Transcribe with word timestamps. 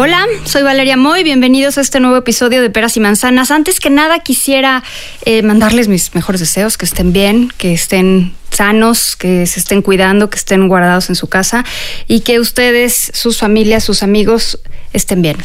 Hola, 0.00 0.28
soy 0.44 0.62
Valeria 0.62 0.96
Moy, 0.96 1.24
bienvenidos 1.24 1.76
a 1.76 1.80
este 1.80 1.98
nuevo 1.98 2.16
episodio 2.18 2.62
de 2.62 2.70
Peras 2.70 2.96
y 2.96 3.00
Manzanas. 3.00 3.50
Antes 3.50 3.80
que 3.80 3.90
nada 3.90 4.20
quisiera 4.20 4.84
eh, 5.24 5.42
mandarles 5.42 5.88
mis 5.88 6.14
mejores 6.14 6.40
deseos, 6.40 6.78
que 6.78 6.84
estén 6.84 7.12
bien, 7.12 7.52
que 7.58 7.72
estén 7.72 8.32
sanos, 8.50 9.16
que 9.16 9.44
se 9.46 9.58
estén 9.58 9.82
cuidando, 9.82 10.30
que 10.30 10.36
estén 10.36 10.68
guardados 10.68 11.08
en 11.08 11.16
su 11.16 11.28
casa 11.28 11.64
y 12.06 12.20
que 12.20 12.38
ustedes, 12.38 13.10
sus 13.12 13.38
familias, 13.38 13.82
sus 13.82 14.04
amigos 14.04 14.60
estén 14.92 15.20
bien. 15.20 15.36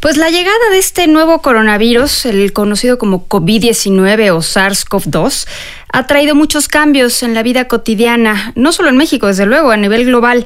Pues 0.00 0.16
la 0.16 0.30
llegada 0.30 0.70
de 0.72 0.78
este 0.78 1.06
nuevo 1.06 1.40
coronavirus, 1.40 2.26
el 2.26 2.52
conocido 2.52 2.98
como 2.98 3.28
COVID-19 3.28 4.32
o 4.32 4.38
SARS-CoV-2, 4.38 5.46
ha 5.92 6.06
traído 6.08 6.34
muchos 6.34 6.66
cambios 6.66 7.22
en 7.22 7.34
la 7.34 7.44
vida 7.44 7.68
cotidiana, 7.68 8.52
no 8.56 8.72
solo 8.72 8.88
en 8.88 8.96
México, 8.96 9.28
desde 9.28 9.46
luego, 9.46 9.70
a 9.70 9.76
nivel 9.76 10.04
global. 10.04 10.44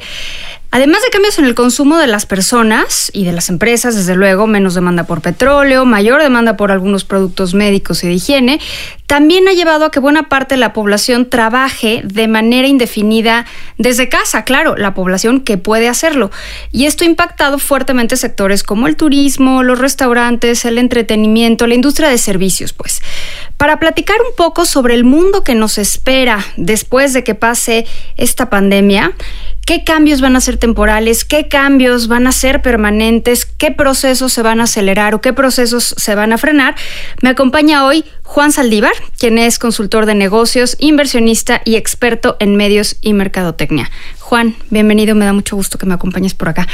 Además 0.72 1.02
de 1.02 1.10
cambios 1.10 1.36
en 1.40 1.46
el 1.46 1.56
consumo 1.56 1.98
de 1.98 2.06
las 2.06 2.26
personas 2.26 3.10
y 3.12 3.24
de 3.24 3.32
las 3.32 3.48
empresas, 3.48 3.96
desde 3.96 4.14
luego, 4.14 4.46
menos 4.46 4.74
demanda 4.74 5.02
por 5.02 5.20
petróleo, 5.20 5.84
mayor 5.84 6.22
demanda 6.22 6.56
por 6.56 6.70
algunos 6.70 7.04
productos 7.04 7.54
médicos 7.54 8.04
y 8.04 8.06
de 8.06 8.14
higiene, 8.14 8.60
también 9.08 9.48
ha 9.48 9.52
llevado 9.52 9.86
a 9.86 9.90
que 9.90 9.98
buena 9.98 10.28
parte 10.28 10.54
de 10.54 10.60
la 10.60 10.72
población 10.72 11.28
trabaje 11.28 12.02
de 12.04 12.28
manera 12.28 12.68
indefinida 12.68 13.46
desde 13.78 14.08
casa, 14.08 14.44
claro, 14.44 14.76
la 14.76 14.94
población 14.94 15.40
que 15.40 15.58
puede 15.58 15.88
hacerlo. 15.88 16.30
Y 16.70 16.84
esto 16.86 17.02
ha 17.02 17.08
impactado 17.08 17.58
fuertemente 17.58 18.16
sectores 18.16 18.62
como 18.62 18.86
el 18.86 18.94
turismo, 18.94 19.64
los 19.64 19.80
restaurantes, 19.80 20.64
el 20.64 20.78
entretenimiento, 20.78 21.66
la 21.66 21.74
industria 21.74 22.08
de 22.08 22.18
servicios, 22.18 22.72
pues. 22.72 23.02
Para 23.56 23.80
platicar 23.80 24.18
un 24.20 24.36
poco 24.36 24.64
sobre 24.64 24.94
el 24.94 25.02
mundo 25.02 25.42
que 25.42 25.56
nos 25.56 25.78
espera 25.78 26.46
después 26.56 27.12
de 27.12 27.24
que 27.24 27.34
pase 27.34 27.86
esta 28.16 28.48
pandemia, 28.48 29.14
qué 29.70 29.84
cambios 29.84 30.20
van 30.20 30.34
a 30.34 30.40
ser 30.40 30.56
temporales, 30.56 31.24
qué 31.24 31.46
cambios 31.46 32.08
van 32.08 32.26
a 32.26 32.32
ser 32.32 32.60
permanentes, 32.60 33.44
qué 33.44 33.70
procesos 33.70 34.32
se 34.32 34.42
van 34.42 34.58
a 34.58 34.64
acelerar 34.64 35.14
o 35.14 35.20
qué 35.20 35.32
procesos 35.32 35.94
se 35.96 36.16
van 36.16 36.32
a 36.32 36.38
frenar. 36.38 36.74
Me 37.22 37.28
acompaña 37.28 37.84
hoy 37.84 38.04
Juan 38.30 38.52
Saldívar, 38.52 38.92
quien 39.18 39.38
es 39.38 39.58
consultor 39.58 40.06
de 40.06 40.14
negocios, 40.14 40.76
inversionista 40.78 41.62
y 41.64 41.74
experto 41.74 42.36
en 42.38 42.54
medios 42.54 42.96
y 43.00 43.12
mercadotecnia. 43.12 43.90
Juan, 44.20 44.54
bienvenido, 44.70 45.16
me 45.16 45.24
da 45.24 45.32
mucho 45.32 45.56
gusto 45.56 45.78
que 45.78 45.86
me 45.86 45.94
acompañes 45.94 46.34
por 46.34 46.48
acá. 46.48 46.68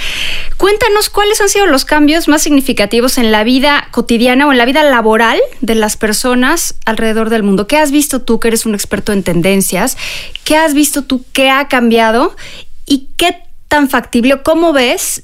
Cuéntanos 0.59 1.09
cuáles 1.09 1.41
han 1.41 1.49
sido 1.49 1.65
los 1.65 1.87
cambios 1.87 2.29
más 2.29 2.43
significativos 2.43 3.17
en 3.17 3.33
la 3.33 3.43
vida 3.43 3.89
cotidiana 3.91 4.47
o 4.47 4.53
en 4.53 4.59
la 4.59 4.67
vida 4.67 4.83
laboral 4.83 5.41
de 5.63 5.75
las 5.77 5.97
personas 5.97 6.75
alrededor 6.85 7.31
del 7.31 7.43
mundo. 7.43 7.67
¿Qué 7.67 7.79
has 7.79 7.91
visto 7.91 8.21
tú 8.21 8.39
que 8.39 8.49
eres 8.49 8.67
un 8.67 8.75
experto 8.75 9.15
en 9.15 9.23
tendencias? 9.23 9.97
¿Qué 10.45 10.59
has 10.59 10.75
visto 10.75 11.05
tú 11.05 11.25
que 11.33 11.49
ha 11.49 11.69
cambiado? 11.69 12.37
¿Y 12.85 13.09
qué 13.17 13.35
tan 13.69 13.89
factible 13.89 14.43
cómo 14.43 14.75
ves 14.75 15.23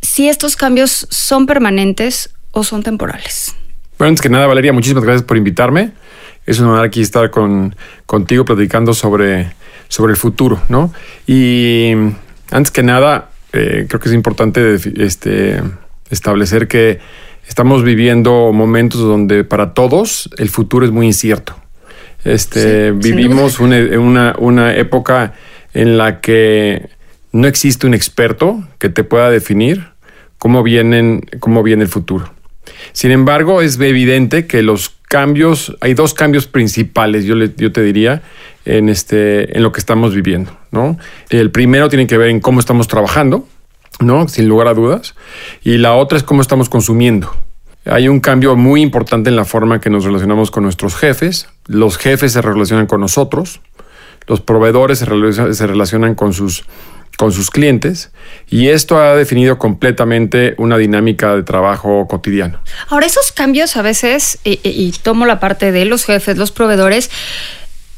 si 0.00 0.28
estos 0.28 0.54
cambios 0.54 1.08
son 1.10 1.46
permanentes 1.46 2.30
o 2.52 2.62
son 2.62 2.84
temporales? 2.84 3.56
Bueno, 4.02 4.14
antes 4.14 4.22
que 4.22 4.30
nada, 4.30 4.48
Valeria, 4.48 4.72
muchísimas 4.72 5.04
gracias 5.04 5.22
por 5.22 5.36
invitarme. 5.36 5.92
Es 6.44 6.58
un 6.58 6.66
honor 6.66 6.84
aquí 6.84 7.00
estar 7.00 7.30
con, 7.30 7.76
contigo 8.04 8.44
platicando 8.44 8.94
sobre, 8.94 9.52
sobre 9.86 10.10
el 10.10 10.16
futuro, 10.16 10.60
¿no? 10.68 10.92
Y 11.24 11.92
antes 12.50 12.72
que 12.72 12.82
nada, 12.82 13.30
eh, 13.52 13.86
creo 13.88 14.00
que 14.00 14.08
es 14.08 14.14
importante 14.16 14.76
este, 14.96 15.62
establecer 16.10 16.66
que 16.66 16.98
estamos 17.46 17.84
viviendo 17.84 18.50
momentos 18.52 19.00
donde 19.02 19.44
para 19.44 19.72
todos 19.72 20.28
el 20.36 20.48
futuro 20.48 20.84
es 20.84 20.90
muy 20.90 21.06
incierto. 21.06 21.54
Este, 22.24 22.90
Sí, 22.90 23.08
vivimos 23.08 23.60
una, 23.60 23.76
una, 24.00 24.34
una 24.36 24.74
época 24.74 25.34
en 25.74 25.96
la 25.96 26.20
que 26.20 26.88
no 27.30 27.46
existe 27.46 27.86
un 27.86 27.94
experto 27.94 28.64
que 28.80 28.88
te 28.88 29.04
pueda 29.04 29.30
definir 29.30 29.90
cómo, 30.38 30.64
vienen, 30.64 31.24
cómo 31.38 31.62
viene 31.62 31.84
el 31.84 31.88
futuro. 31.88 32.41
Sin 32.92 33.10
embargo, 33.10 33.62
es 33.62 33.78
evidente 33.80 34.46
que 34.46 34.62
los 34.62 34.90
cambios, 35.08 35.76
hay 35.80 35.94
dos 35.94 36.14
cambios 36.14 36.46
principales, 36.46 37.24
yo, 37.24 37.36
te 37.72 37.82
diría, 37.82 38.22
en, 38.64 38.88
este, 38.88 39.56
en 39.56 39.62
lo 39.62 39.72
que 39.72 39.80
estamos 39.80 40.14
viviendo. 40.14 40.56
El 41.28 41.50
primero 41.50 41.88
tiene 41.88 42.06
que 42.06 42.16
ver 42.16 42.28
en 42.28 42.40
cómo 42.40 42.60
estamos 42.60 42.88
trabajando, 42.88 43.46
sin 44.28 44.48
lugar 44.48 44.68
a 44.68 44.74
dudas, 44.74 45.14
y 45.62 45.78
la 45.78 45.94
otra 45.94 46.18
es 46.18 46.24
cómo 46.24 46.42
estamos 46.42 46.68
consumiendo. 46.68 47.34
Hay 47.84 48.08
un 48.08 48.20
cambio 48.20 48.54
muy 48.54 48.80
importante 48.80 49.28
en 49.28 49.36
la 49.36 49.44
forma 49.44 49.80
que 49.80 49.90
nos 49.90 50.04
relacionamos 50.04 50.52
con 50.52 50.62
nuestros 50.62 50.94
jefes. 50.94 51.48
Los 51.66 51.98
jefes 51.98 52.32
se 52.32 52.40
relacionan 52.40 52.86
con 52.86 53.00
nosotros. 53.00 53.60
Los 54.28 54.40
proveedores 54.40 55.00
se 55.00 55.66
relacionan 55.66 56.14
con 56.14 56.32
sus, 56.32 56.64
con 57.16 57.32
sus 57.32 57.50
clientes. 57.50 58.10
Y 58.48 58.68
esto 58.68 58.98
ha 58.98 59.14
definido 59.14 59.58
completamente 59.58 60.54
una 60.58 60.78
dinámica 60.78 61.34
de 61.34 61.42
trabajo 61.42 62.06
cotidiano. 62.08 62.60
Ahora, 62.88 63.06
esos 63.06 63.32
cambios 63.32 63.76
a 63.76 63.82
veces, 63.82 64.38
y, 64.44 64.92
tomo 65.02 65.26
la 65.26 65.40
parte 65.40 65.72
de 65.72 65.84
los 65.84 66.04
jefes, 66.04 66.36
los 66.36 66.52
proveedores, 66.52 67.10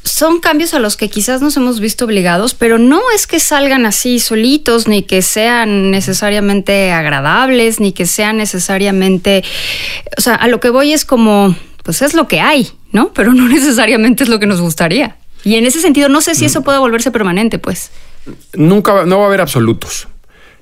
son 0.03 0.39
cambios 0.39 0.75
a 0.75 0.79
los 0.79 0.97
que 0.97 1.09
quizás 1.09 1.41
nos 1.41 1.57
hemos 1.57 1.79
visto 1.79 2.05
obligados, 2.05 2.53
pero 2.53 2.77
no 2.77 3.01
es 3.15 3.25
que 3.25 3.39
salgan 3.39 3.87
así 3.87 4.19
solitos, 4.19 4.87
ni 4.87 5.01
que 5.01 5.23
sean 5.23 5.89
necesariamente 5.89 6.91
agradables, 6.91 7.79
ni 7.79 7.91
que 7.91 8.05
sean 8.05 8.37
necesariamente... 8.37 9.43
O 10.17 10.21
sea, 10.21 10.35
a 10.35 10.47
lo 10.47 10.59
que 10.59 10.69
voy 10.69 10.93
es 10.93 11.05
como, 11.05 11.55
pues 11.83 12.03
es 12.03 12.13
lo 12.13 12.27
que 12.27 12.39
hay, 12.39 12.69
¿no? 12.91 13.11
Pero 13.13 13.33
no 13.33 13.47
necesariamente 13.49 14.23
es 14.23 14.29
lo 14.29 14.39
que 14.39 14.45
nos 14.45 14.61
gustaría. 14.61 15.17
Y 15.45 15.55
en 15.55 15.65
ese 15.65 15.79
sentido, 15.79 16.09
no 16.09 16.21
sé 16.21 16.33
si 16.33 16.43
eso 16.45 16.63
puede 16.63 16.79
volverse 16.79 17.11
permanente, 17.11 17.59
pues. 17.59 17.91
Nunca 18.55 19.05
no 19.05 19.19
va 19.19 19.25
a 19.25 19.27
haber 19.27 19.41
absolutos. 19.41 20.07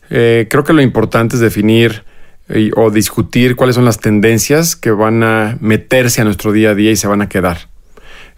Eh, 0.09 0.47
creo 0.49 0.66
que 0.66 0.73
lo 0.73 0.81
importante 0.81 1.38
es 1.38 1.41
definir 1.41 2.03
eh, 2.49 2.69
o 2.75 2.91
discutir 2.91 3.55
cuáles 3.55 3.75
son 3.75 3.85
las 3.85 3.99
tendencias 3.99 4.75
que 4.75 4.91
van 4.91 5.23
a 5.23 5.57
meterse 5.61 6.21
a 6.21 6.25
nuestro 6.25 6.51
día 6.51 6.71
a 6.71 6.75
día 6.75 6.91
y 6.91 6.97
se 6.97 7.07
van 7.07 7.21
a 7.21 7.29
quedar. 7.29 7.69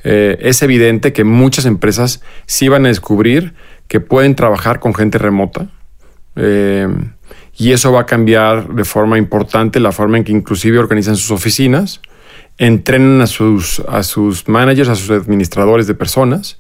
Eh, 0.04 0.38
es 0.42 0.62
evidente 0.62 1.14
que 1.14 1.24
muchas 1.24 1.66
empresas 1.66 2.22
sí 2.46 2.68
van 2.68 2.86
a 2.86 2.90
descubrir 2.90 3.56
que 3.88 4.00
pueden 4.00 4.36
trabajar 4.36 4.80
con 4.80 4.94
gente 4.94 5.18
remota. 5.18 5.68
y 7.58 7.72
eso 7.72 7.92
va 7.92 8.02
a 8.02 8.06
cambiar 8.06 8.68
de 8.76 8.84
forma 8.84 9.18
importante 9.18 9.80
la 9.80 9.94
forma 9.94 10.18
en 10.18 10.26
que 10.26 10.34
inclusive 10.34 10.78
organizan 10.78 11.16
sus 11.16 11.32
oficinas, 11.32 12.02
entrenan 12.58 13.22
a 13.22 13.28
sus, 13.28 13.82
a 13.88 14.04
sus 14.04 14.48
managers, 14.48 14.90
a 14.90 14.96
sus 14.96 15.10
administradores 15.10 15.88
de 15.88 15.94
personas. 15.94 16.58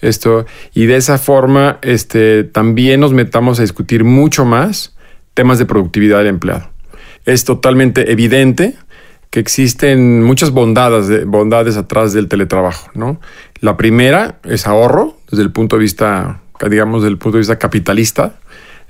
Esto, 0.00 0.44
y 0.74 0.86
de 0.86 0.96
esa 0.96 1.18
forma 1.18 1.78
este, 1.82 2.44
también 2.44 3.00
nos 3.00 3.12
metamos 3.12 3.58
a 3.58 3.62
discutir 3.62 4.04
mucho 4.04 4.44
más 4.44 4.96
temas 5.34 5.58
de 5.58 5.66
productividad 5.66 6.18
del 6.18 6.28
empleado. 6.28 6.68
Es 7.24 7.44
totalmente 7.44 8.10
evidente 8.10 8.74
que 9.30 9.40
existen 9.40 10.22
muchas 10.22 10.50
bondades, 10.50 11.08
de- 11.08 11.24
bondades 11.24 11.76
atrás 11.76 12.12
del 12.12 12.28
teletrabajo. 12.28 12.90
¿no? 12.94 13.20
La 13.60 13.76
primera 13.76 14.38
es 14.44 14.66
ahorro, 14.66 15.16
desde 15.30 15.42
el 15.42 15.50
punto 15.52 15.76
de 15.76 15.82
vista, 15.82 16.40
digamos, 16.70 17.02
desde 17.02 17.12
el 17.12 17.18
punto 17.18 17.36
de 17.36 17.40
vista 17.40 17.58
capitalista. 17.58 18.36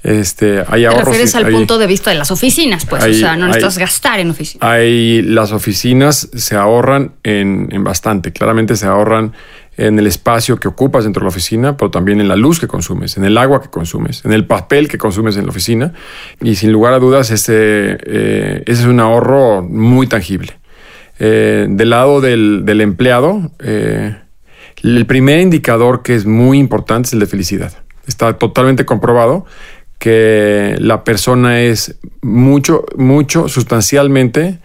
Este, 0.07 0.63
hay 0.69 0.83
Te 0.83 0.87
ahorros. 0.87 1.05
refieres 1.07 1.35
y- 1.35 1.37
al 1.39 1.47
hay- 1.47 1.53
punto 1.53 1.79
de 1.79 1.87
vista 1.89 2.11
de 2.11 2.17
las 2.17 2.31
oficinas, 2.31 2.87
pues. 2.87 3.03
o 3.03 3.13
sea, 3.13 3.35
no 3.37 3.47
hay- 3.47 3.49
necesitas 3.53 3.79
gastar 3.79 4.21
en 4.21 4.31
oficinas. 4.31 4.63
hay 4.69 5.21
las 5.23 5.51
oficinas 5.51 6.29
se 6.33 6.55
ahorran 6.55 7.13
en, 7.25 7.69
en 7.73 7.83
bastante. 7.83 8.33
Claramente 8.33 8.77
se 8.77 8.87
ahorran 8.87 9.33
en 9.77 9.99
el 9.99 10.07
espacio 10.07 10.59
que 10.61 10.69
ocupas 10.69 11.03
dentro 11.05 11.21
de 11.21 11.25
la 11.25 11.29
oficina, 11.31 11.77
pero 11.77 11.91
también 11.91 12.21
en 12.21 12.29
la 12.29 12.37
luz 12.37 12.61
que 12.61 12.69
consumes, 12.69 13.17
en 13.17 13.25
el 13.25 13.37
agua 13.37 13.61
que 13.61 13.69
consumes, 13.69 14.25
en 14.25 14.33
el 14.33 14.47
papel 14.47 14.89
que 14.89 14.97
consumes 14.97 15.37
en 15.37 15.45
la 15.45 15.51
oficina. 15.51 15.93
Y 16.41 16.55
sin 16.55 16.71
lugar 16.73 16.95
a 16.95 16.99
dudas, 17.01 17.31
ese, 17.33 17.99
eh, 18.07 18.63
ese 18.65 18.83
es 18.83 18.87
un 18.87 19.01
ahorro 19.01 19.61
muy 19.63 20.07
tangible. 20.07 20.57
Eh, 21.19 21.67
del 21.69 21.91
lado 21.91 22.21
del, 22.21 22.65
del 22.65 22.81
empleado, 22.81 23.51
eh, 23.59 24.15
el 24.85 25.05
primer 25.07 25.41
indicador 25.41 26.03
que 26.03 26.15
es 26.15 26.27
muy 26.27 26.59
importante 26.59 27.09
es 27.09 27.13
el 27.15 27.19
de 27.21 27.27
felicidad. 27.27 27.73
Está 28.07 28.35
totalmente 28.39 28.85
comprobado 28.85 29.47
que 29.99 30.77
la 30.79 31.05
persona 31.05 31.61
es 31.61 31.97
mucho, 32.23 32.85
mucho, 32.97 33.49
sustancialmente 33.49 34.59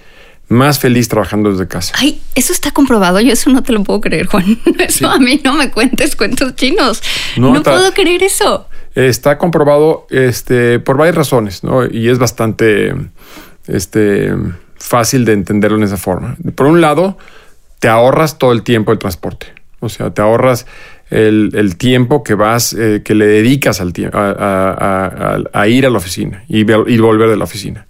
más 0.52 0.80
feliz 0.80 1.08
trabajando 1.08 1.50
desde 1.52 1.68
casa. 1.68 1.94
Ay, 1.98 2.22
eso 2.36 2.52
está 2.52 2.72
comprobado. 2.72 3.22
Yo 3.22 3.32
eso 3.32 3.50
no 3.50 3.64
te 3.64 3.72
lo 3.72 3.84
puedo 3.84 4.02
creer, 4.02 4.28
Juan. 4.28 4.60
Eso 4.80 5.10
a 5.10 5.18
mí 5.18 5.40
no 5.44 5.54
me 5.54 5.72
cuentes 5.72 6.18
cuentos 6.18 6.56
chinos. 6.56 7.02
No, 7.38 7.54
No, 7.54 7.64
puedo 7.64 7.94
creer 7.94 8.22
eso. 8.22 8.68
está 8.94 9.38
comprobado 9.38 10.08
este, 10.10 10.80
por 10.80 10.98
varias 10.98 11.16
razones, 11.16 11.64
¿no? 11.64 11.86
Y 11.86 12.10
es 12.10 12.20
bastante 12.20 12.94
este, 13.68 14.34
fácil 14.76 15.24
de 15.24 15.34
entenderlo 15.34 15.78
en 15.78 15.84
esa 15.84 15.96
forma. 15.96 16.36
Por 16.56 16.68
un 16.68 16.82
lado, 16.82 17.18
te 17.80 17.88
ahorras 17.88 18.38
todo 18.38 18.52
el 18.52 18.64
tiempo 18.64 18.92
del 18.92 19.00
transporte. 19.00 19.48
O 19.80 19.88
sea, 19.88 20.14
te 20.14 20.22
ahorras 20.22 20.66
el, 21.12 21.52
el 21.54 21.78
tiempo 21.78 22.24
que 22.24 22.34
vas, 22.34 22.74
eh, 22.74 23.02
que 23.06 23.14
le 23.14 23.28
dedicas 23.28 23.80
al 23.82 23.94
tiempo, 23.94 24.18
a, 24.18 24.32
a- 24.32 25.36
a- 25.36 25.40
a 25.62 25.68
ir 25.68 25.86
a 25.86 25.90
la 25.92 25.98
oficina 26.00 26.44
y, 26.48 26.64
vol- 26.64 26.90
y 26.90 26.98
volver 26.98 27.30
de 27.30 27.38
la 27.38 27.44
oficina. 27.44 27.86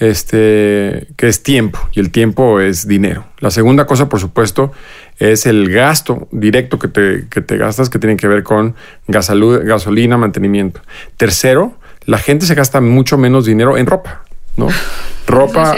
Este, 0.00 1.06
que 1.16 1.28
es 1.28 1.42
tiempo 1.44 1.78
y 1.92 2.00
el 2.00 2.10
tiempo 2.10 2.58
es 2.60 2.88
dinero. 2.88 3.24
La 3.38 3.50
segunda 3.50 3.86
cosa, 3.86 4.08
por 4.08 4.18
supuesto, 4.18 4.72
es 5.18 5.46
el 5.46 5.70
gasto 5.72 6.26
directo 6.32 6.78
que 6.78 6.88
te, 6.88 7.26
que 7.30 7.40
te 7.40 7.56
gastas 7.56 7.88
que 7.88 7.98
tiene 8.00 8.16
que 8.16 8.26
ver 8.26 8.42
con 8.42 8.74
gasalu- 9.06 9.62
gasolina, 9.64 10.16
mantenimiento. 10.16 10.80
Tercero, 11.16 11.78
la 12.04 12.18
gente 12.18 12.46
se 12.46 12.54
gasta 12.56 12.80
mucho 12.80 13.16
menos 13.16 13.46
dinero 13.46 13.76
en 13.78 13.86
ropa, 13.86 14.24
¿no? 14.56 14.68
Ropa, 15.28 15.76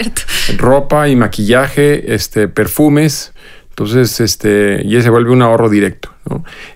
ropa 0.57 1.07
y 1.07 1.15
maquillaje, 1.15 2.15
este, 2.15 2.47
perfumes. 2.47 3.31
Entonces, 3.69 4.19
este, 4.19 4.81
y 4.83 4.99
se 5.03 5.09
vuelve 5.11 5.31
un 5.31 5.43
ahorro 5.43 5.69
directo. 5.69 6.09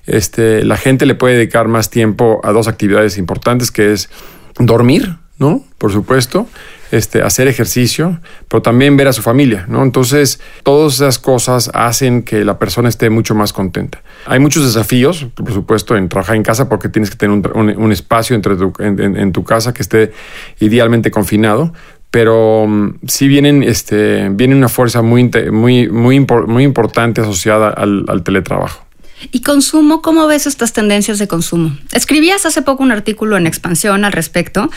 Este, 0.06 0.64
la 0.64 0.78
gente 0.78 1.06
le 1.06 1.16
puede 1.16 1.36
dedicar 1.36 1.68
más 1.68 1.90
tiempo 1.90 2.42
a 2.44 2.52
dos 2.52 2.68
actividades 2.68 3.18
importantes, 3.18 3.72
que 3.72 3.92
es 3.94 4.10
dormir, 4.58 5.16
¿no? 5.38 5.64
Por 5.78 5.92
supuesto, 5.92 6.48
este, 6.92 7.22
hacer 7.22 7.48
ejercicio, 7.48 8.20
pero 8.48 8.62
también 8.62 8.98
ver 8.98 9.08
a 9.08 9.14
su 9.14 9.22
familia, 9.22 9.66
¿no? 9.70 9.84
Entonces, 9.84 10.40
todas 10.64 10.96
esas 10.96 11.20
cosas 11.20 11.70
hacen 11.74 12.24
que 12.24 12.44
la 12.44 12.58
persona 12.60 12.90
esté 12.90 13.10
mucho 13.10 13.36
más 13.36 13.54
contenta. 13.54 14.02
Hay 14.26 14.40
muchos 14.40 14.64
desafíos, 14.66 15.28
por 15.36 15.54
supuesto, 15.54 15.96
en 15.96 16.10
trabajar 16.10 16.36
en 16.36 16.44
casa 16.44 16.68
porque 16.68 16.90
tienes 16.90 17.10
que 17.10 17.16
tener 17.16 17.38
un, 17.56 17.70
un- 17.78 17.92
espacio 17.92 18.36
entre 18.36 18.56
en, 18.80 19.32
tu 19.32 19.44
casa 19.44 19.74
que 19.74 19.82
esté 19.82 20.12
idealmente 20.60 21.12
confinado, 21.12 21.74
pero 22.12 22.66
mm, 22.68 22.96
sí 23.08 23.28
vienen, 23.28 23.64
este, 23.64 24.28
viene 24.32 24.56
una 24.56 24.68
fuerza 24.68 25.02
muy, 25.02 25.30
muy, 25.52 25.88
muy, 25.90 26.20
impor- 26.20 26.48
muy 26.48 26.64
importante 26.64 27.22
asociada 27.22 27.70
al 27.70 28.24
teletrabajo. 28.24 28.89
¿Y 29.32 29.42
consumo? 29.42 30.02
¿Cómo 30.02 30.28
ves 30.28 30.48
estas 30.48 30.74
tendencias 30.74 31.20
de 31.20 31.28
consumo? 31.28 31.78
Escribías 31.92 32.46
hace 32.46 32.62
poco 32.62 32.84
un 32.84 32.92
artículo 32.92 33.38
en 33.38 33.48
Expansión 33.48 34.06
al 34.06 34.14
respecto, 34.14 34.70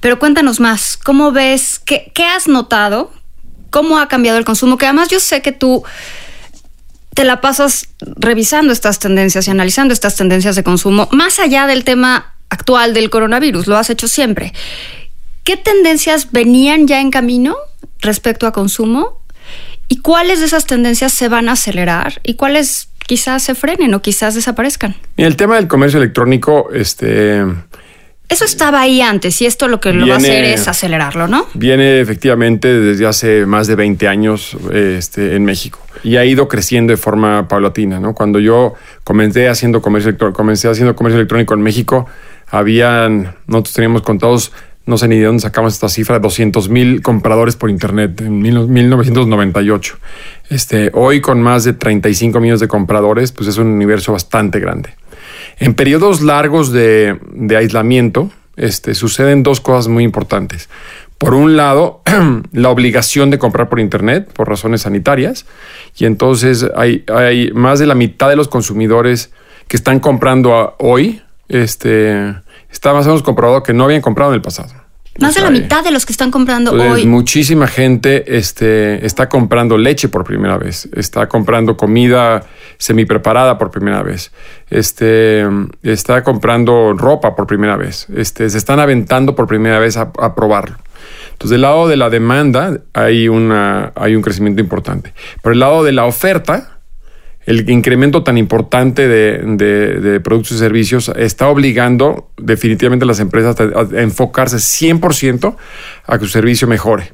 pero 0.00 0.18
cuéntanos 0.18 0.60
más. 0.60 0.96
¿Cómo 0.96 1.32
ves? 1.32 1.80
¿Qué, 1.84 2.12
has 2.24 2.46
notado? 2.46 3.12
¿Cómo 3.70 3.98
ha 3.98 4.08
cambiado 4.08 4.38
el 4.38 4.44
consumo? 4.44 4.78
Que 4.78 4.86
además 4.86 5.08
yo 5.08 5.18
sé 5.18 5.42
que 5.42 5.52
tú 5.52 5.82
te 7.14 7.24
la 7.24 7.40
pasas 7.40 7.88
revisando 8.00 8.72
estas 8.72 9.00
tendencias 9.00 9.48
y 9.48 9.50
analizando 9.50 9.92
estas 9.92 10.14
tendencias 10.14 10.54
de 10.54 10.62
consumo, 10.62 11.08
más 11.10 11.38
allá 11.40 11.66
del 11.66 11.82
tema 11.84 12.36
actual 12.48 12.94
del 12.94 13.10
coronavirus, 13.10 13.66
lo 13.66 13.76
has 13.76 13.90
hecho 13.90 14.06
siempre. 14.06 14.52
¿Qué 15.42 15.56
tendencias 15.56 16.30
venían 16.30 16.86
ya 16.86 17.00
en 17.00 17.10
camino 17.10 17.56
respecto 18.00 18.46
a 18.46 18.52
consumo? 18.52 19.20
¿Y 19.88 19.98
cuáles 19.98 20.38
de 20.38 20.46
esas 20.46 20.66
tendencias 20.66 21.12
se 21.12 21.28
van 21.28 21.48
a 21.48 21.52
acelerar? 21.52 22.20
¿Y 22.22 22.34
cuáles 22.34 22.89
quizás 23.10 23.42
se 23.42 23.56
frenen 23.56 23.92
o 23.92 24.00
quizás 24.00 24.36
desaparezcan? 24.36 24.94
Y 25.16 25.24
el 25.24 25.34
tema 25.34 25.56
del 25.56 25.66
comercio 25.66 25.98
electrónico, 25.98 26.70
este, 26.72 27.42
Eso 28.28 28.44
estaba 28.44 28.80
ahí 28.80 29.00
antes 29.00 29.42
y 29.42 29.46
esto 29.46 29.66
lo 29.66 29.80
que 29.80 29.92
lo 29.92 30.06
va 30.06 30.14
a 30.14 30.18
hacer 30.18 30.44
es 30.44 30.68
acelerarlo, 30.68 31.26
¿no? 31.26 31.46
Viene 31.54 32.00
efectivamente 32.00 32.68
desde 32.68 33.04
hace 33.08 33.46
más 33.46 33.66
de 33.66 33.74
20 33.74 34.06
años 34.06 34.56
este, 34.72 35.34
en 35.34 35.44
México 35.44 35.80
y 36.04 36.18
ha 36.18 36.24
ido 36.24 36.46
creciendo 36.46 36.92
de 36.92 36.96
forma 36.96 37.48
paulatina. 37.48 37.98
¿no? 37.98 38.14
Cuando 38.14 38.38
yo 38.38 38.74
comencé 39.02 39.48
haciendo 39.48 39.82
comercio 39.82 40.10
electrónico, 40.10 40.36
comencé 40.36 40.68
haciendo 40.68 40.94
comercio 40.94 41.18
electrónico 41.18 41.54
en 41.54 41.62
México, 41.62 42.06
habían, 42.48 43.34
nosotros 43.48 43.74
teníamos 43.74 44.02
contados, 44.02 44.52
no 44.86 44.96
sé 44.96 45.08
ni 45.08 45.18
de 45.18 45.24
dónde 45.24 45.40
sacamos 45.42 45.74
esta 45.74 45.88
cifra, 45.88 46.20
200 46.20 46.68
mil 46.68 47.02
compradores 47.02 47.56
por 47.56 47.68
Internet 47.70 48.20
en 48.20 48.40
mil- 48.40 48.68
1998. 48.68 49.98
Este, 50.50 50.90
hoy 50.94 51.20
con 51.20 51.40
más 51.40 51.62
de 51.62 51.72
35 51.72 52.40
millones 52.40 52.58
de 52.58 52.66
compradores, 52.66 53.30
pues 53.30 53.48
es 53.48 53.56
un 53.56 53.68
universo 53.68 54.12
bastante 54.12 54.58
grande. 54.58 54.90
En 55.60 55.74
periodos 55.74 56.22
largos 56.22 56.72
de, 56.72 57.18
aislamiento, 57.56 58.30
este, 58.56 58.96
suceden 58.96 59.44
dos 59.44 59.60
cosas 59.60 59.86
muy 59.86 60.02
importantes. 60.02 60.68
Por 61.18 61.34
un 61.34 61.56
lado, 61.56 62.02
la 62.52 62.68
obligación 62.68 63.30
de 63.30 63.38
comprar 63.38 63.68
por 63.68 63.78
Internet 63.78 64.28
por 64.32 64.48
razones 64.48 64.82
sanitarias, 64.82 65.46
y 65.96 66.06
entonces 66.06 66.66
hay, 66.74 67.04
más 67.54 67.78
de 67.78 67.86
la 67.86 67.94
mitad 67.94 68.28
de 68.28 68.36
los 68.36 68.48
consumidores 68.48 69.30
que 69.68 69.76
están 69.76 70.00
comprando 70.00 70.74
hoy, 70.80 71.22
este, 71.48 72.34
está 72.72 72.92
más 72.92 73.06
o 73.06 73.10
menos 73.10 73.22
comprobado 73.22 73.62
que 73.62 73.72
no 73.72 73.84
habían 73.84 74.02
comprado 74.02 74.32
en 74.32 74.36
el 74.36 74.42
pasado. 74.42 74.79
Más 75.20 75.34
de 75.34 75.42
la 75.42 75.50
mitad 75.50 75.84
de 75.84 75.90
los 75.90 76.06
que 76.06 76.12
están 76.12 76.30
comprando 76.30 76.72
entonces, 76.72 77.04
hoy. 77.04 77.06
muchísima 77.06 77.66
gente 77.66 78.36
este, 78.38 79.04
está 79.04 79.28
comprando 79.28 79.76
leche 79.76 80.08
por 80.08 80.24
primera 80.24 80.56
vez, 80.58 80.88
está 80.96 81.28
comprando 81.28 81.76
comida 81.76 82.44
semipreparada 82.78 83.58
por 83.58 83.70
primera 83.70 84.02
vez, 84.02 84.32
este, 84.70 85.46
está 85.82 86.22
comprando 86.24 86.94
ropa 86.94 87.36
por 87.36 87.46
primera 87.46 87.76
vez, 87.76 88.06
este, 88.16 88.48
se 88.48 88.58
están 88.58 88.80
aventando 88.80 89.34
por 89.34 89.46
primera 89.46 89.78
vez 89.78 89.96
a, 89.96 90.10
a 90.18 90.34
probarlo. 90.34 90.76
Entonces, 91.32 91.52
del 91.52 91.62
lado 91.62 91.88
de 91.88 91.96
la 91.96 92.10
demanda 92.10 92.80
hay, 92.92 93.28
una, 93.28 93.92
hay 93.94 94.14
un 94.14 94.22
crecimiento 94.22 94.60
importante. 94.60 95.14
Por 95.42 95.52
el 95.52 95.60
lado 95.60 95.84
de 95.84 95.92
la 95.92 96.04
oferta, 96.04 96.79
el 97.50 97.68
incremento 97.68 98.22
tan 98.22 98.38
importante 98.38 99.08
de, 99.08 100.20
productos 100.22 100.52
y 100.52 100.58
servicios 100.58 101.10
está 101.16 101.48
obligando 101.48 102.30
definitivamente 102.36 103.04
a 103.04 103.08
las 103.08 103.18
empresas 103.18 103.56
a, 103.58 104.00
enfocarse 104.00 104.58
100% 104.58 105.56
a 106.06 106.18
que 106.18 106.24
su 106.24 106.30
servicio 106.30 106.68
mejore. 106.68 107.12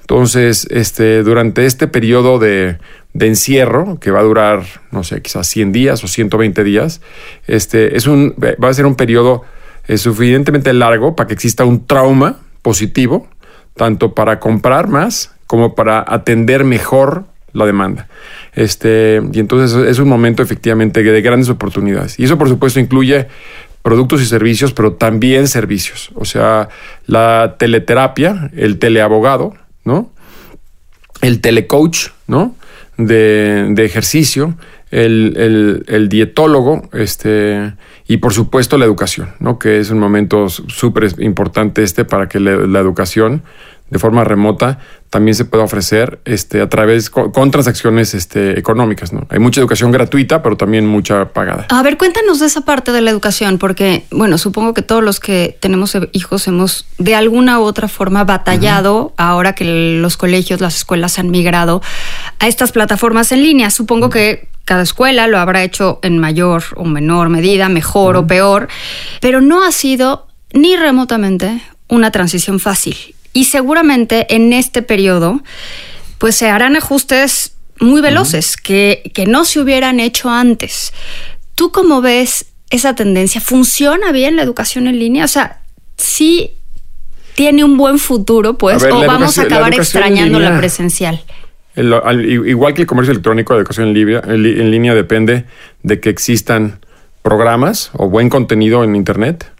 Entonces, 0.00 0.68
este, 0.70 1.24
durante 1.24 1.66
este 1.66 1.88
periodo 1.88 2.38
de, 2.38 2.78
de 3.12 3.26
encierro, 3.26 3.98
que 3.98 4.12
va 4.12 4.20
a 4.20 4.22
durar, 4.22 4.62
no 4.92 5.02
sé, 5.02 5.20
quizás 5.20 5.48
100 5.48 5.72
días 5.72 6.04
o 6.04 6.06
120 6.06 6.62
días, 6.62 7.00
este, 7.48 7.96
es 7.96 8.06
un, 8.06 8.36
va 8.40 8.68
a 8.68 8.74
ser 8.74 8.86
un 8.86 8.94
periodo 8.94 9.42
eh, 9.88 9.98
suficientemente 9.98 10.72
largo 10.72 11.16
para 11.16 11.26
que 11.26 11.34
exista 11.34 11.64
un 11.64 11.88
trauma 11.88 12.36
positivo, 12.62 13.26
tanto 13.74 14.14
para 14.14 14.38
comprar 14.38 14.86
más 14.86 15.34
como 15.48 15.74
para 15.74 16.04
atender 16.06 16.62
mejor 16.62 17.31
la 17.52 17.66
demanda. 17.66 18.08
Este, 18.54 19.20
y 19.32 19.38
entonces 19.40 19.76
es 19.88 19.98
un 19.98 20.08
momento 20.08 20.42
efectivamente 20.42 21.02
de 21.02 21.22
grandes 21.22 21.48
oportunidades. 21.48 22.18
Y 22.18 22.24
eso, 22.24 22.38
por 22.38 22.48
supuesto, 22.48 22.80
incluye 22.80 23.28
productos 23.82 24.22
y 24.22 24.26
servicios, 24.26 24.72
pero 24.72 24.92
también 24.92 25.48
servicios. 25.48 26.10
O 26.14 26.24
sea, 26.24 26.68
la 27.06 27.56
teleterapia, 27.58 28.50
el 28.56 28.78
teleabogado, 28.78 29.54
¿no? 29.84 30.12
El 31.20 31.40
telecoach, 31.40 32.08
¿no? 32.26 32.54
De, 32.96 33.68
de 33.70 33.84
ejercicio, 33.84 34.56
el, 34.90 35.82
el- 35.88 36.08
dietólogo, 36.08 36.88
este, 36.92 37.72
y 38.06 38.18
por 38.18 38.34
supuesto 38.34 38.76
la 38.78 38.84
educación, 38.84 39.30
¿no? 39.40 39.58
Que 39.58 39.80
es 39.80 39.90
un 39.90 39.98
momento 39.98 40.48
súper 40.48 41.08
importante 41.18 41.82
este 41.82 42.04
para 42.04 42.28
que 42.28 42.38
la 42.38 42.78
educación 42.78 43.42
de 43.90 43.98
forma 43.98 44.24
remota 44.24 44.78
también 45.12 45.34
se 45.34 45.44
pueda 45.44 45.62
ofrecer 45.62 46.20
este, 46.24 46.62
a 46.62 46.70
través 46.70 47.10
con, 47.10 47.32
con 47.32 47.50
transacciones 47.50 48.14
este, 48.14 48.58
económicas, 48.58 49.12
¿no? 49.12 49.26
Hay 49.28 49.40
mucha 49.40 49.60
educación 49.60 49.92
gratuita, 49.92 50.42
pero 50.42 50.56
también 50.56 50.86
mucha 50.86 51.26
pagada. 51.34 51.66
A 51.68 51.82
ver, 51.82 51.98
cuéntanos 51.98 52.40
de 52.40 52.46
esa 52.46 52.62
parte 52.62 52.92
de 52.92 53.02
la 53.02 53.10
educación, 53.10 53.58
porque, 53.58 54.06
bueno, 54.10 54.38
supongo 54.38 54.72
que 54.72 54.80
todos 54.80 55.04
los 55.04 55.20
que 55.20 55.54
tenemos 55.60 55.94
hijos 56.12 56.48
hemos 56.48 56.86
de 56.96 57.14
alguna 57.14 57.60
u 57.60 57.64
otra 57.64 57.88
forma 57.88 58.24
batallado 58.24 59.12
ahora 59.18 59.54
que 59.54 59.98
los 60.00 60.16
colegios, 60.16 60.62
las 60.62 60.76
escuelas 60.76 61.18
han 61.18 61.30
migrado 61.30 61.82
a 62.38 62.48
estas 62.48 62.72
plataformas 62.72 63.32
en 63.32 63.42
línea. 63.42 63.68
Supongo 63.68 64.08
que 64.08 64.48
cada 64.64 64.82
escuela 64.82 65.26
lo 65.26 65.38
habrá 65.38 65.62
hecho 65.62 65.98
en 66.02 66.16
mayor 66.16 66.62
o 66.74 66.86
menor 66.86 67.28
medida, 67.28 67.68
mejor 67.68 68.16
o 68.16 68.26
peor, 68.26 68.68
pero 69.20 69.42
no 69.42 69.62
ha 69.62 69.72
sido 69.72 70.26
ni 70.54 70.74
remotamente 70.74 71.60
una 71.88 72.10
transición 72.10 72.60
fácil. 72.60 72.96
Y 73.32 73.44
seguramente 73.44 74.34
en 74.34 74.52
este 74.52 74.82
periodo, 74.82 75.42
pues 76.18 76.34
se 76.36 76.48
harán 76.50 76.76
ajustes 76.76 77.54
muy 77.80 78.00
veloces 78.00 78.56
que, 78.56 79.10
que 79.14 79.26
no 79.26 79.44
se 79.44 79.60
hubieran 79.60 80.00
hecho 80.00 80.30
antes. 80.30 80.92
¿Tú 81.54 81.72
cómo 81.72 82.00
ves 82.00 82.46
esa 82.70 82.94
tendencia? 82.94 83.40
¿Funciona 83.40 84.12
bien 84.12 84.36
la 84.36 84.42
educación 84.42 84.86
en 84.86 84.98
línea? 84.98 85.24
O 85.24 85.28
sea, 85.28 85.62
sí 85.96 86.52
tiene 87.34 87.64
un 87.64 87.76
buen 87.78 87.98
futuro, 87.98 88.58
pues, 88.58 88.82
ver, 88.82 88.92
o 88.92 89.00
vamos 89.06 89.38
a 89.38 89.42
la 89.42 89.46
acabar 89.46 89.74
extrañando 89.74 90.38
la 90.38 90.58
presencial. 90.58 91.22
El- 91.74 91.94
al- 91.94 92.24
igual 92.26 92.74
que 92.74 92.82
el 92.82 92.86
comercio 92.86 93.12
electrónico, 93.12 93.54
la 93.54 93.60
educación 93.60 93.88
en, 93.88 93.94
libia- 93.94 94.22
en 94.26 94.42
li- 94.42 94.60
en 94.60 94.70
línea 94.70 94.94
depende 94.94 95.46
de 95.82 96.00
que 96.00 96.10
existan 96.10 96.80
programas 97.22 97.90
o 97.94 98.08
buen 98.08 98.28
contenido 98.28 98.84
en 98.84 98.94
Internet. 98.96 99.50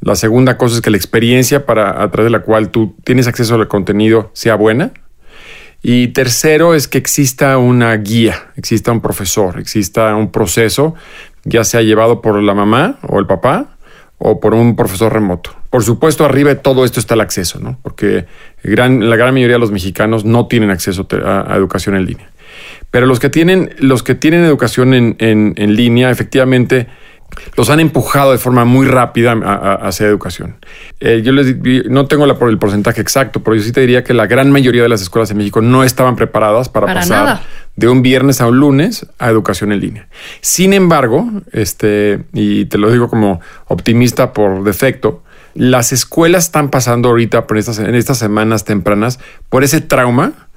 La 0.00 0.14
segunda 0.14 0.56
cosa 0.56 0.76
es 0.76 0.80
que 0.80 0.90
la 0.90 0.96
experiencia 0.96 1.66
para, 1.66 2.02
a 2.02 2.10
través 2.10 2.30
de 2.30 2.38
la 2.38 2.44
cual 2.44 2.70
tú 2.70 2.96
tienes 3.04 3.26
acceso 3.26 3.54
al 3.54 3.68
contenido 3.68 4.30
sea 4.32 4.54
buena. 4.54 4.92
Y 5.82 6.08
tercero 6.08 6.74
es 6.74 6.88
que 6.88 6.98
exista 6.98 7.56
una 7.58 7.94
guía, 7.96 8.50
exista 8.56 8.90
un 8.90 9.00
profesor, 9.00 9.60
exista 9.60 10.14
un 10.16 10.32
proceso, 10.32 10.94
ya 11.44 11.62
sea 11.64 11.82
llevado 11.82 12.20
por 12.20 12.42
la 12.42 12.54
mamá 12.54 12.98
o 13.02 13.20
el 13.20 13.26
papá 13.26 13.76
o 14.18 14.40
por 14.40 14.54
un 14.54 14.74
profesor 14.74 15.12
remoto. 15.12 15.54
Por 15.70 15.84
supuesto, 15.84 16.24
arriba 16.24 16.50
de 16.50 16.56
todo 16.56 16.84
esto 16.84 16.98
está 16.98 17.14
el 17.14 17.20
acceso, 17.20 17.60
¿no? 17.60 17.78
Porque 17.82 18.26
gran, 18.64 19.08
la 19.08 19.16
gran 19.16 19.34
mayoría 19.34 19.56
de 19.56 19.60
los 19.60 19.70
mexicanos 19.70 20.24
no 20.24 20.46
tienen 20.46 20.70
acceso 20.70 21.06
a, 21.24 21.52
a 21.52 21.56
educación 21.56 21.94
en 21.94 22.06
línea. 22.06 22.30
Pero 22.90 23.06
los 23.06 23.20
que 23.20 23.28
tienen, 23.28 23.74
los 23.78 24.02
que 24.02 24.14
tienen 24.14 24.44
educación 24.44 24.94
en, 24.94 25.16
en, 25.20 25.54
en 25.56 25.76
línea, 25.76 26.10
efectivamente, 26.10 26.88
los 27.56 27.70
han 27.70 27.80
empujado 27.80 28.32
de 28.32 28.38
forma 28.38 28.64
muy 28.64 28.86
rápida 28.86 29.32
a, 29.32 29.52
a, 29.54 29.74
hacia 29.88 30.06
educación. 30.06 30.56
Eh, 31.00 31.22
yo 31.24 31.32
les 31.32 31.56
no 31.88 32.06
tengo 32.06 32.26
la, 32.26 32.34
el 32.48 32.58
porcentaje 32.58 33.00
exacto, 33.00 33.42
pero 33.42 33.56
yo 33.56 33.62
sí 33.62 33.72
te 33.72 33.80
diría 33.80 34.04
que 34.04 34.14
la 34.14 34.26
gran 34.26 34.50
mayoría 34.50 34.82
de 34.82 34.88
las 34.88 35.02
escuelas 35.02 35.30
en 35.30 35.38
México 35.38 35.60
no 35.60 35.84
estaban 35.84 36.16
preparadas 36.16 36.68
para, 36.68 36.86
Para 36.86 37.00
pasar 37.00 37.24
nada. 37.24 37.42
de 37.76 37.88
un 37.88 38.02
viernes 38.02 38.40
a 38.40 38.46
un 38.46 38.58
lunes 38.58 39.06
a 39.18 39.28
educación 39.28 39.72
en 39.72 39.80
línea. 39.80 40.08
Sin 40.40 40.72
embargo, 40.72 41.28
este, 41.52 42.24
y 42.32 42.64
te 42.66 42.78
lo 42.78 42.90
digo 42.90 43.08
como 43.08 43.40
optimista 43.66 44.32
por 44.32 44.64
defecto, 44.64 45.22
las 45.54 45.92
escuelas 45.92 46.44
están 46.44 46.68
pasando 46.70 47.08
ahorita 47.08 47.46
por 47.46 47.58
estas, 47.58 47.78
en 47.78 47.94
estas 47.94 48.18
semanas 48.18 48.64
tempranas 48.64 49.18
por 49.48 49.64
ese 49.64 49.80
trauma 49.80 50.47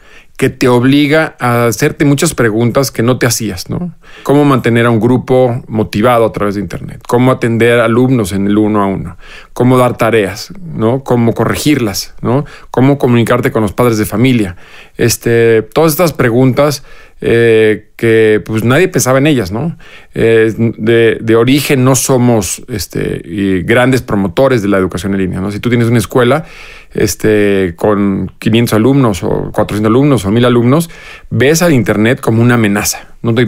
que 0.42 0.50
te 0.50 0.68
obliga 0.68 1.36
a 1.40 1.68
hacerte 1.68 2.04
muchas 2.04 2.34
preguntas 2.34 2.90
que 2.90 3.04
no 3.04 3.20
te 3.20 3.28
hacías, 3.28 3.70
¿no? 3.70 3.94
Cómo 4.24 4.44
mantener 4.44 4.88
a 4.88 4.90
un 4.90 5.00
grupo 5.00 5.62
motivado 5.68 6.26
a 6.26 6.32
través 6.32 6.56
de 6.56 6.62
Internet, 6.62 7.04
cómo 7.08 7.30
atender 7.30 7.80
alumnos 7.80 8.32
en 8.32 8.48
el 8.48 8.58
uno 8.58 8.82
a 8.82 8.88
uno, 8.88 9.18
cómo 9.54 9.78
dar 9.78 9.98
tareas, 9.98 10.52
¿no? 10.60 11.04
Cómo 11.04 11.36
corregirlas, 11.36 12.16
¿no? 12.22 12.46
Cómo 12.72 12.98
comunicarte 12.98 13.52
con 13.52 13.62
los 13.62 13.74
padres 13.74 14.00
de 14.00 14.08
familia. 14.08 14.56
Este, 14.98 15.62
todas 15.62 15.92
estas 15.92 16.12
preguntas 16.12 16.84
eh, 17.24 17.92
que 17.98 18.42
pues 18.44 18.64
nadie 18.64 18.88
pensaba 18.88 19.20
en 19.20 19.28
ellas, 19.28 19.52
¿no? 19.52 19.78
Eh, 20.16 20.52
de, 20.58 21.36
origen 21.36 21.84
no 21.84 21.94
somos 21.94 22.64
este, 22.68 23.62
grandes 23.64 24.02
promotores 24.02 24.64
de 24.64 24.68
la 24.68 24.80
educación 24.80 25.14
en 25.14 25.20
línea, 25.20 25.40
¿no? 25.40 25.52
Si 25.52 25.60
tú 25.60 25.70
tienes 25.70 25.88
una 25.88 26.00
escuela 26.00 26.46
este, 26.94 27.76
con 27.78 28.32
500 28.40 28.74
alumnos 28.74 29.24
o 29.24 29.52
400 29.54 29.88
alumnos 29.88 30.26
o 30.26 30.32
1000 30.32 30.46
alumnos, 30.46 30.90
ves 31.30 31.62
al 31.62 31.74
Internet 31.74 32.22
como 32.22 32.42
una 32.42 32.56
amenaza. 32.56 33.08
No 33.22 33.36
te 33.36 33.48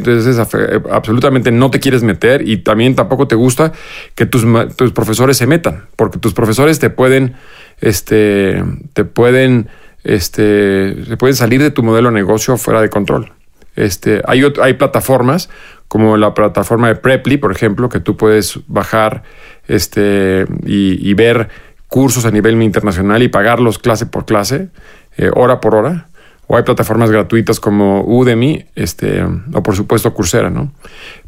absolutamente 0.92 1.51
no 1.51 1.72
te 1.72 1.80
quieres 1.80 2.03
meter 2.03 2.48
y 2.48 2.58
también 2.58 2.94
tampoco 2.94 3.27
te 3.27 3.34
gusta 3.34 3.74
que 4.13 4.27
tus, 4.27 4.46
tus 4.75 4.92
profesores 4.92 5.38
se 5.38 5.48
metan, 5.48 5.86
porque 5.96 6.20
tus 6.20 6.36
profesores 6.36 6.77
te 6.77 6.92
pueden, 6.92 7.34
este, 7.82 8.63
te 8.94 9.03
pueden, 9.03 9.70
este, 10.03 11.06
se 11.06 11.18
pueden 11.18 11.36
salir 11.36 11.60
de 11.60 11.72
tu 11.72 11.82
modelo 11.82 12.10
de 12.10 12.13
negocio 12.13 12.56
fuera 12.58 12.80
de 12.80 12.89
control. 12.89 13.32
Este, 13.75 14.22
hay, 14.25 14.44
hay 14.62 14.74
plataformas 14.74 15.50
como 15.88 16.18
la 16.18 16.34
plataforma 16.34 16.88
de 16.88 16.96
Preply, 16.96 17.38
por 17.38 17.51
ejemplo, 17.51 17.88
que 17.88 18.00
tú 18.00 18.18
puedes 18.18 18.60
bajar 18.68 19.24
este, 19.68 20.48
y, 20.65 21.13
ver 21.13 21.50
cursos 21.88 22.25
a 22.25 22.32
nivel 22.32 22.60
internacional 22.63 23.22
y 23.22 23.27
pagarlos 23.27 23.77
clase 23.77 24.08
por 24.08 24.25
clase, 24.25 24.70
eh, 25.18 25.30
hora 25.36 25.62
por 25.62 25.75
hora. 25.75 26.08
O 26.48 26.58
hay 26.58 26.63
plataformas 26.63 27.12
gratuitas 27.12 27.60
como 27.60 28.03
Udemy, 28.06 28.65
este, 28.75 29.24
o 29.53 29.63
por 29.63 29.75
supuesto 29.75 30.13
Coursera, 30.13 30.50
¿no? 30.50 30.72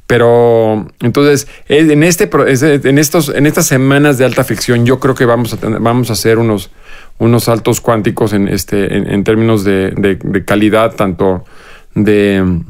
Pero 0.07 0.87
entonces, 0.99 1.47
en, 1.67 2.03
este, 2.03 2.29
en, 2.29 2.97
estos, 2.97 3.29
en 3.29 3.45
estas 3.45 3.65
semanas 3.65 4.17
de 4.17 4.25
alta 4.25 4.43
fricción, 4.43 4.85
yo 4.85 4.99
creo 4.99 5.15
que 5.15 5.25
vamos 5.25 5.53
a, 5.53 5.57
vamos 5.79 6.09
a 6.09 6.13
hacer 6.13 6.37
unos, 6.37 6.69
unos 7.17 7.45
saltos 7.45 7.81
cuánticos 7.81 8.33
en, 8.33 8.47
este, 8.47 8.97
en, 8.97 9.09
en 9.09 9.23
términos 9.23 9.63
de, 9.63 9.91
de, 9.91 10.15
de 10.15 10.45
calidad, 10.45 10.95
tanto 10.95 11.45
de, 11.95 12.61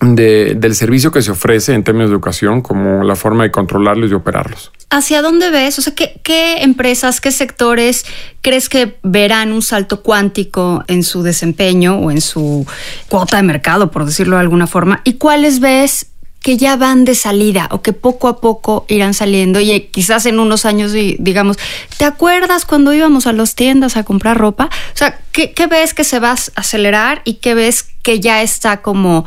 de, 0.00 0.54
del 0.56 0.74
servicio 0.74 1.12
que 1.12 1.22
se 1.22 1.30
ofrece 1.30 1.74
en 1.74 1.84
términos 1.84 2.10
de 2.10 2.14
educación 2.14 2.62
como 2.62 3.04
la 3.04 3.16
forma 3.16 3.42
de 3.44 3.50
controlarlos 3.50 4.10
y 4.10 4.14
operarlos. 4.14 4.72
¿Hacia 4.88 5.22
dónde 5.22 5.50
ves? 5.50 5.78
O 5.78 5.82
sea, 5.82 5.94
¿qué, 5.94 6.20
¿qué, 6.24 6.62
empresas, 6.62 7.20
qué 7.20 7.30
sectores 7.30 8.04
crees 8.40 8.68
que 8.68 8.98
verán 9.02 9.52
un 9.52 9.62
salto 9.62 10.02
cuántico 10.02 10.82
en 10.88 11.04
su 11.04 11.22
desempeño 11.22 11.96
o 11.96 12.10
en 12.10 12.20
su 12.20 12.66
cuota 13.08 13.36
de 13.36 13.44
mercado, 13.44 13.90
por 13.90 14.04
decirlo 14.04 14.36
de 14.36 14.42
alguna 14.42 14.66
forma? 14.66 15.00
¿Y 15.04 15.14
cuáles 15.14 15.60
ves 15.60 16.10
que 16.42 16.56
ya 16.56 16.76
van 16.76 17.04
de 17.04 17.14
salida 17.14 17.68
o 17.70 17.82
que 17.82 17.92
poco 17.92 18.26
a 18.28 18.40
poco 18.40 18.86
irán 18.88 19.12
saliendo 19.14 19.60
y 19.60 19.88
quizás 19.90 20.24
en 20.26 20.40
unos 20.40 20.64
años 20.64 20.92
digamos, 20.92 21.58
¿te 21.98 22.04
acuerdas 22.04 22.64
cuando 22.64 22.92
íbamos 22.94 23.26
a 23.26 23.32
las 23.32 23.54
tiendas 23.54 23.96
a 23.96 24.04
comprar 24.04 24.38
ropa? 24.38 24.70
O 24.94 24.96
sea, 24.96 25.20
¿qué, 25.32 25.52
qué 25.52 25.66
ves 25.66 25.92
que 25.92 26.04
se 26.04 26.18
va 26.18 26.30
a 26.30 26.36
acelerar 26.56 27.20
y 27.24 27.34
qué 27.34 27.54
ves 27.54 27.86
que 28.02 28.20
ya 28.20 28.42
está 28.42 28.78
como... 28.78 29.26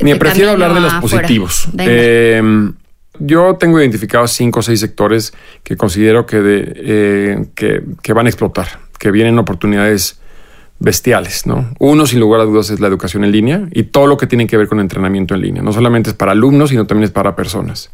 Me 0.00 0.16
prefiero 0.16 0.50
hablar 0.50 0.74
de 0.74 0.80
los 0.80 0.94
positivos. 0.94 1.68
Eh, 1.78 2.42
yo 3.18 3.56
tengo 3.58 3.80
identificados 3.80 4.32
cinco 4.32 4.60
o 4.60 4.62
seis 4.62 4.80
sectores 4.80 5.32
que 5.62 5.76
considero 5.76 6.26
que, 6.26 6.40
de, 6.40 6.72
eh, 6.76 7.46
que, 7.54 7.82
que 8.02 8.12
van 8.12 8.26
a 8.26 8.28
explotar, 8.28 8.80
que 8.98 9.10
vienen 9.10 9.38
oportunidades 9.38 10.19
bestiales, 10.80 11.46
¿no? 11.46 11.72
Uno, 11.78 12.06
sin 12.06 12.18
lugar 12.18 12.40
a 12.40 12.44
dudas, 12.44 12.70
es 12.70 12.80
la 12.80 12.88
educación 12.88 13.22
en 13.22 13.30
línea 13.30 13.68
y 13.70 13.84
todo 13.84 14.06
lo 14.06 14.16
que 14.16 14.26
tiene 14.26 14.46
que 14.46 14.56
ver 14.56 14.66
con 14.66 14.80
entrenamiento 14.80 15.34
en 15.34 15.42
línea. 15.42 15.62
No 15.62 15.72
solamente 15.72 16.10
es 16.10 16.16
para 16.16 16.32
alumnos, 16.32 16.70
sino 16.70 16.86
también 16.86 17.04
es 17.04 17.10
para 17.10 17.36
personas. 17.36 17.90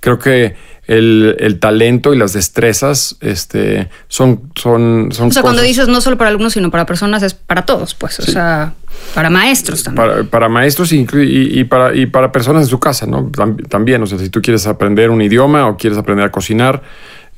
Creo 0.00 0.18
que 0.18 0.56
el, 0.86 1.36
el 1.38 1.60
talento 1.60 2.12
y 2.12 2.18
las 2.18 2.32
destrezas 2.32 3.16
este, 3.20 3.88
son, 4.08 4.50
son, 4.54 5.08
son. 5.12 5.28
O 5.28 5.32
sea, 5.32 5.42
cosas. 5.42 5.42
cuando 5.42 5.62
dices 5.62 5.88
no 5.88 6.00
solo 6.00 6.18
para 6.18 6.30
alumnos, 6.30 6.54
sino 6.54 6.70
para 6.70 6.86
personas, 6.86 7.22
es 7.22 7.34
para 7.34 7.64
todos, 7.64 7.94
pues. 7.94 8.18
O 8.20 8.22
sí. 8.22 8.32
sea, 8.32 8.74
para 9.14 9.30
maestros 9.30 9.82
también. 9.82 10.06
Para, 10.06 10.24
para 10.24 10.48
maestros 10.48 10.92
y, 10.92 11.06
y, 11.12 11.60
y, 11.60 11.64
para, 11.64 11.94
y 11.94 12.06
para 12.06 12.32
personas 12.32 12.64
en 12.64 12.68
su 12.68 12.80
casa, 12.80 13.06
¿no? 13.06 13.30
También, 13.68 14.02
o 14.02 14.06
sea, 14.06 14.18
si 14.18 14.30
tú 14.30 14.42
quieres 14.42 14.66
aprender 14.66 15.10
un 15.10 15.22
idioma 15.22 15.68
o 15.68 15.76
quieres 15.76 15.98
aprender 15.98 16.26
a 16.26 16.30
cocinar, 16.30 16.82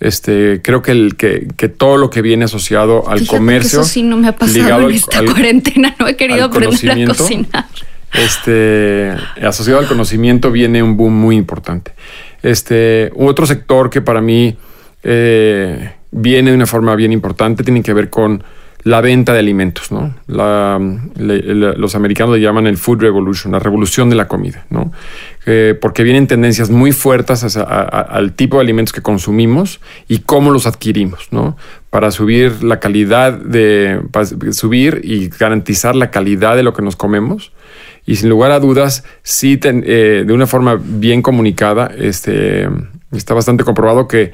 este, 0.00 0.60
creo 0.62 0.82
que, 0.82 0.92
el, 0.92 1.16
que, 1.16 1.48
que, 1.56 1.68
todo 1.68 1.96
lo 1.96 2.10
que 2.10 2.22
viene 2.22 2.44
asociado 2.44 3.08
al 3.08 3.20
Fíjate 3.20 3.36
comercio. 3.36 3.80
eso 3.80 3.88
sí 3.88 4.02
no 4.02 4.16
me 4.16 4.28
ha 4.28 4.36
pasado 4.36 4.88
en 4.88 4.94
esta 4.94 5.18
al, 5.18 5.26
cuarentena, 5.26 5.94
no 5.98 6.06
he 6.06 6.16
querido 6.16 6.44
aprender 6.44 7.10
a 7.10 7.14
cocinar. 7.14 7.66
Este, 8.12 9.12
asociado 9.42 9.80
al 9.80 9.86
conocimiento 9.86 10.50
viene 10.50 10.82
un 10.82 10.96
boom 10.96 11.14
muy 11.14 11.36
importante. 11.36 11.92
Este, 12.42 13.10
otro 13.16 13.46
sector 13.46 13.90
que 13.90 14.00
para 14.00 14.20
mí 14.20 14.56
eh, 15.02 15.92
viene 16.10 16.50
de 16.50 16.56
una 16.56 16.66
forma 16.66 16.94
bien 16.94 17.12
importante 17.12 17.62
tiene 17.62 17.82
que 17.82 17.92
ver 17.92 18.10
con 18.10 18.42
la 18.82 19.00
venta 19.00 19.32
de 19.32 19.40
alimentos, 19.40 19.90
¿no? 19.90 20.14
La, 20.26 20.78
los 21.16 21.94
americanos 21.94 22.36
le 22.36 22.40
llaman 22.40 22.66
el 22.66 22.76
food 22.76 23.00
revolution, 23.00 23.52
la 23.52 23.58
revolución 23.58 24.08
de 24.10 24.16
la 24.16 24.28
comida, 24.28 24.66
¿no? 24.70 24.92
Eh, 25.44 25.78
porque 25.80 26.02
vienen 26.02 26.26
tendencias 26.26 26.70
muy 26.70 26.92
fuertes 26.92 27.56
al 27.56 28.32
tipo 28.32 28.56
de 28.56 28.62
alimentos 28.62 28.92
que 28.92 29.02
consumimos 29.02 29.80
y 30.08 30.20
cómo 30.20 30.50
los 30.50 30.66
adquirimos, 30.66 31.28
¿no? 31.30 31.56
Para 31.90 32.10
subir 32.10 32.62
la 32.62 32.80
calidad 32.80 33.32
de, 33.32 34.00
para 34.12 34.26
subir 34.26 35.00
y 35.04 35.28
garantizar 35.28 35.96
la 35.96 36.10
calidad 36.10 36.56
de 36.56 36.62
lo 36.62 36.72
que 36.72 36.82
nos 36.82 36.96
comemos. 36.96 37.52
Y 38.06 38.16
sin 38.16 38.28
lugar 38.28 38.52
a 38.52 38.60
dudas, 38.60 39.04
sí, 39.24 39.58
eh, 39.62 40.24
de 40.24 40.32
una 40.32 40.46
forma 40.46 40.80
bien 40.80 41.22
comunicada, 41.22 41.90
este, 41.98 42.68
está 43.10 43.34
bastante 43.34 43.64
comprobado 43.64 44.06
que 44.06 44.32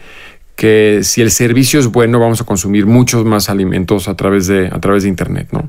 que 0.57 1.01
si 1.03 1.23
el 1.23 1.31
servicio 1.31 1.81
es 1.81 1.89
bueno 1.89 2.21
vamos 2.21 2.41
a 2.41 2.45
consumir 2.45 2.87
muchos 2.87 3.25
más 3.25 3.49
alimentos 3.49 4.09
a 4.09 4.17
través 4.17 4.47
de, 4.47 4.69
a 4.69 4.81
través 4.81 5.03
de 5.03 5.09
Internet. 5.09 5.49
¿no? 5.53 5.69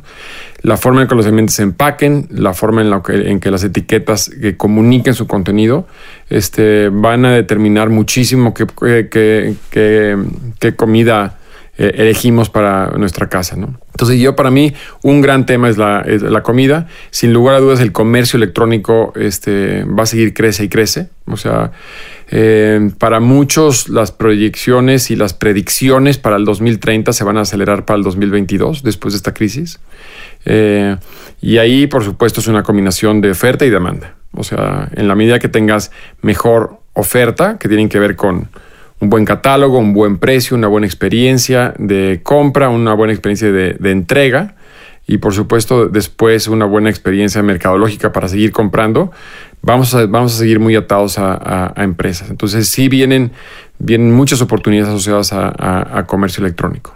La 0.62 0.78
forma 0.78 1.02
en 1.02 1.08
que 1.08 1.16
los 1.16 1.26
alimentos 1.26 1.56
se 1.56 1.64
empaquen, 1.64 2.28
la 2.30 2.54
forma 2.54 2.82
en, 2.82 2.90
la 2.90 3.02
que, 3.02 3.30
en 3.30 3.40
que 3.40 3.52
las 3.52 3.64
etiquetas 3.64 4.30
que 4.30 4.58
comuniquen 4.58 5.14
su 5.14 5.28
contenido, 5.28 5.88
este, 6.30 6.90
van 6.90 7.26
a 7.26 7.32
determinar 7.32 7.90
muchísimo 7.90 8.54
qué, 8.54 8.66
qué, 9.10 9.56
qué, 9.70 10.18
qué 10.60 10.76
comida 10.76 11.40
eh, 11.76 11.96
elegimos 11.98 12.50
para 12.50 12.92
nuestra 12.98 13.30
casa. 13.30 13.56
¿no? 13.56 13.80
Entonces 13.92 14.20
yo 14.20 14.36
para 14.36 14.52
mí 14.52 14.74
un 15.02 15.22
gran 15.22 15.46
tema 15.46 15.70
es 15.70 15.78
la, 15.78 16.44
comida. 16.44 16.88
Sin 17.10 17.34
lugar 17.34 17.56
a 17.56 17.60
dudas 17.60 17.80
el 17.80 17.92
comercio 17.92 18.38
electrónico 18.38 19.12
este, 19.16 19.84
va 19.86 20.04
a 20.04 20.06
seguir 20.06 20.34
crece 20.34 20.66
y 20.66 20.70
crece. 20.70 21.10
O 21.26 21.38
sea, 21.38 21.72
eh, 22.30 22.92
para 23.00 23.20
muchos 23.20 23.90
las 23.90 24.12
proyecciones 24.12 25.10
y 25.10 25.16
las 25.16 25.34
predicciones 25.34 26.18
para 26.18 26.36
el 26.36 26.46
2030 26.46 27.12
se 27.12 27.24
van 27.24 27.38
a 27.38 27.42
acelerar 27.42 27.86
para 27.86 27.98
el 27.98 28.04
2022 28.04 28.84
después 28.84 29.14
de 29.14 29.18
esta 29.18 29.34
crisis. 29.34 29.80
Eh, 30.46 30.96
y 31.42 31.58
ahí, 31.58 31.88
por 31.88 32.04
supuesto, 32.04 32.40
es 32.40 32.48
una 32.48 32.64
combinación 32.64 33.20
de 33.20 33.32
oferta 33.32 33.66
y 33.66 33.70
demanda. 33.70 34.16
O 34.36 34.44
sea, 34.44 34.90
en 34.96 35.08
la 35.08 35.16
medida 35.16 35.40
que 35.40 35.50
tengas 35.50 35.92
mejor 36.22 36.80
oferta, 36.94 37.58
que 37.58 37.68
tienen 37.68 37.90
que 37.90 38.00
ver 38.00 38.16
con 38.16 38.50
un 39.04 39.10
buen 39.10 39.26
catálogo, 39.26 39.78
un 39.78 39.94
buen 39.94 40.18
precio, 40.18 40.56
una 40.56 40.68
buena 40.68 40.88
experiencia 40.88 41.74
de 41.78 42.22
compra, 42.24 42.70
una 42.70 42.94
buena 42.94 43.12
experiencia 43.12 43.52
de, 43.52 43.92
entrega 43.92 44.56
y 45.06 45.18
por 45.18 45.34
supuesto 45.34 45.90
después 45.90 46.48
una 46.48 46.64
buena 46.64 46.90
experiencia 46.90 47.44
mercadológica 47.44 48.14
para 48.14 48.30
seguir 48.30 48.54
comprando, 48.54 49.12
vamos 49.62 49.94
a, 49.94 50.06
vamos 50.06 50.34
a 50.34 50.38
seguir 50.38 50.62
muy 50.62 50.78
atados 50.78 51.20
a, 51.20 51.34
a, 51.34 51.74
a 51.76 51.84
empresas. 51.84 52.30
Entonces 52.30 52.70
sí 52.70 52.88
vienen, 52.88 53.34
vienen 53.78 54.14
muchas 54.14 54.42
oportunidades 54.42 54.90
asociadas 54.90 55.34
a, 55.34 56.06
comercio 56.08 56.42
electrónico. 56.42 56.96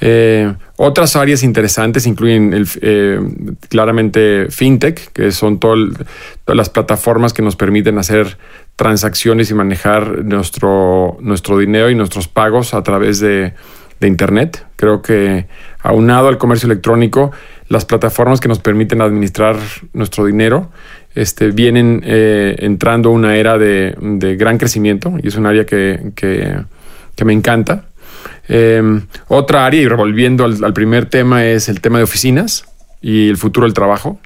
Eh, 0.00 0.52
otras 0.76 1.14
áreas 1.16 1.42
interesantes 1.42 2.06
incluyen 2.06 2.52
el, 2.52 2.66
eh, 2.82 3.20
claramente 3.68 4.48
fintech, 4.50 5.12
que 5.12 5.30
son 5.30 5.60
todas 5.60 5.78
las 6.46 6.68
plataformas 6.68 7.32
que 7.32 7.42
nos 7.42 7.56
permiten 7.56 7.98
hacer 7.98 8.36
transacciones 8.76 9.50
y 9.50 9.54
manejar 9.54 10.24
nuestro, 10.24 11.16
nuestro 11.20 11.58
dinero 11.58 11.90
y 11.90 11.94
nuestros 11.94 12.26
pagos 12.28 12.74
a 12.74 12.82
través 12.82 13.20
de, 13.20 13.52
de 14.00 14.08
Internet. 14.08 14.66
Creo 14.76 15.00
que 15.00 15.46
aunado 15.80 16.28
al 16.28 16.38
comercio 16.38 16.66
electrónico, 16.66 17.30
las 17.68 17.84
plataformas 17.84 18.40
que 18.40 18.48
nos 18.48 18.58
permiten 18.58 19.00
administrar 19.00 19.56
nuestro 19.92 20.26
dinero 20.26 20.70
este, 21.14 21.52
vienen 21.52 22.02
eh, 22.04 22.56
entrando 22.58 23.10
a 23.10 23.12
una 23.12 23.36
era 23.36 23.56
de, 23.58 23.96
de 24.00 24.36
gran 24.36 24.58
crecimiento 24.58 25.14
y 25.22 25.28
es 25.28 25.36
un 25.36 25.46
área 25.46 25.64
que- 25.64 26.12
que 26.16 27.24
me 27.24 27.32
encanta. 27.32 27.84
Eh, 28.48 28.82
otra 29.28 29.66
área, 29.66 29.80
y 29.80 29.86
volviendo 29.86 30.44
al, 30.44 30.72
primer 30.74 31.06
tema, 31.06 31.46
es 31.46 31.68
el 31.68 31.80
tema 31.80 31.98
de 31.98 32.04
oficinas 32.04 32.64
y 33.00 33.28
el 33.28 33.36
futuro 33.36 33.66
del 33.66 33.74
trabajo. 33.74 34.18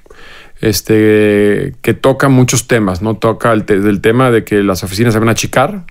Este, 0.61 1.73
que 1.81 1.93
toca 1.93 2.27
muchos 2.27 2.67
temas, 2.67 3.01
¿no? 3.01 3.15
Toca 3.15 3.53
el, 3.53 3.63
te- 3.63 3.79
del 3.79 4.01
tema 4.01 4.29
de 4.29 4.43
que 4.43 4.61
las 4.61 4.83
oficinas 4.83 5.13
se 5.13 5.19
van 5.19 5.29
a 5.29 5.31
achicar, 5.31 5.85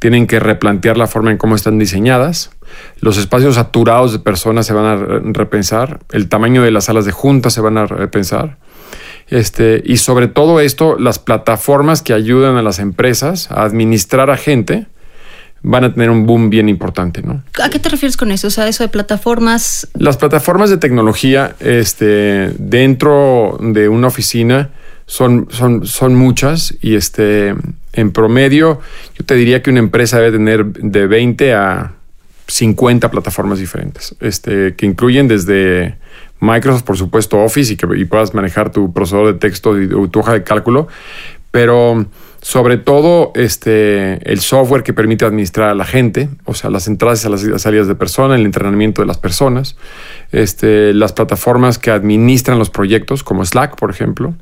tienen 0.00 0.26
que 0.26 0.40
replantear 0.40 0.96
la 0.96 1.06
forma 1.06 1.30
en 1.30 1.38
cómo 1.38 1.54
están 1.54 1.78
diseñadas, 1.78 2.50
los 3.00 3.16
espacios 3.16 3.54
saturados 3.54 4.12
de 4.12 4.18
personas 4.18 4.66
se 4.66 4.72
van 4.72 4.84
a 4.86 4.96
re- 4.96 5.20
repensar, 5.24 6.00
el 6.10 6.28
tamaño 6.28 6.62
de 6.62 6.72
las 6.72 6.86
salas 6.86 7.04
de 7.04 7.12
juntas 7.12 7.52
se 7.52 7.60
van 7.60 7.78
a 7.78 7.86
repensar. 7.86 8.58
Este, 9.28 9.80
y 9.84 9.98
sobre 9.98 10.26
todo 10.26 10.58
esto, 10.58 10.98
las 10.98 11.20
plataformas 11.20 12.02
que 12.02 12.12
ayudan 12.12 12.56
a 12.56 12.62
las 12.62 12.80
empresas 12.80 13.52
a 13.52 13.62
administrar 13.62 14.30
a 14.30 14.36
gente 14.36 14.86
van 15.62 15.84
a 15.84 15.92
tener 15.92 16.10
un 16.10 16.26
boom 16.26 16.50
bien 16.50 16.68
importante, 16.68 17.22
¿no? 17.22 17.42
¿A 17.62 17.70
qué 17.70 17.78
te 17.78 17.88
refieres 17.88 18.16
con 18.16 18.32
eso? 18.32 18.48
O 18.48 18.50
sea, 18.50 18.68
eso 18.68 18.82
de 18.82 18.88
plataformas. 18.88 19.88
Las 19.94 20.16
plataformas 20.16 20.70
de 20.70 20.76
tecnología 20.76 21.54
este, 21.60 22.52
dentro 22.58 23.58
de 23.60 23.88
una 23.88 24.08
oficina 24.08 24.70
son, 25.06 25.48
son, 25.50 25.86
son 25.86 26.14
muchas 26.14 26.74
y 26.80 26.96
este, 26.96 27.54
en 27.92 28.12
promedio 28.12 28.80
yo 29.18 29.24
te 29.24 29.34
diría 29.34 29.62
que 29.62 29.70
una 29.70 29.80
empresa 29.80 30.18
debe 30.18 30.32
tener 30.32 30.64
de 30.64 31.06
20 31.06 31.54
a 31.54 31.92
50 32.48 33.10
plataformas 33.10 33.58
diferentes, 33.58 34.14
este, 34.20 34.74
que 34.74 34.86
incluyen 34.86 35.28
desde 35.28 35.96
Microsoft, 36.40 36.82
por 36.82 36.96
supuesto, 36.96 37.38
Office 37.38 37.72
y 37.72 37.76
que 37.76 37.86
y 37.96 38.04
puedas 38.04 38.34
manejar 38.34 38.72
tu 38.72 38.92
procesador 38.92 39.32
de 39.32 39.38
texto 39.38 39.80
y 39.80 39.88
tu 39.88 40.20
hoja 40.20 40.32
de 40.32 40.42
cálculo, 40.42 40.88
pero 41.50 42.06
sobre 42.42 42.76
todo 42.76 43.30
este, 43.36 44.18
el 44.28 44.40
software 44.40 44.82
que 44.82 44.92
permite 44.92 45.24
administrar 45.24 45.68
a 45.68 45.74
la 45.76 45.84
gente, 45.84 46.28
o 46.44 46.54
sea, 46.54 46.70
las 46.70 46.88
entradas 46.88 47.24
y 47.24 47.28
las 47.28 47.62
salidas 47.62 47.86
de 47.86 47.94
persona, 47.94 48.34
el 48.34 48.44
entrenamiento 48.44 49.00
de 49.00 49.06
las 49.06 49.16
personas, 49.16 49.76
este, 50.32 50.92
las 50.92 51.12
plataformas 51.12 51.78
que 51.78 51.92
administran 51.92 52.58
los 52.58 52.68
proyectos, 52.68 53.22
como 53.22 53.44
Slack, 53.44 53.76
por 53.76 53.90
ejemplo, 53.90 54.34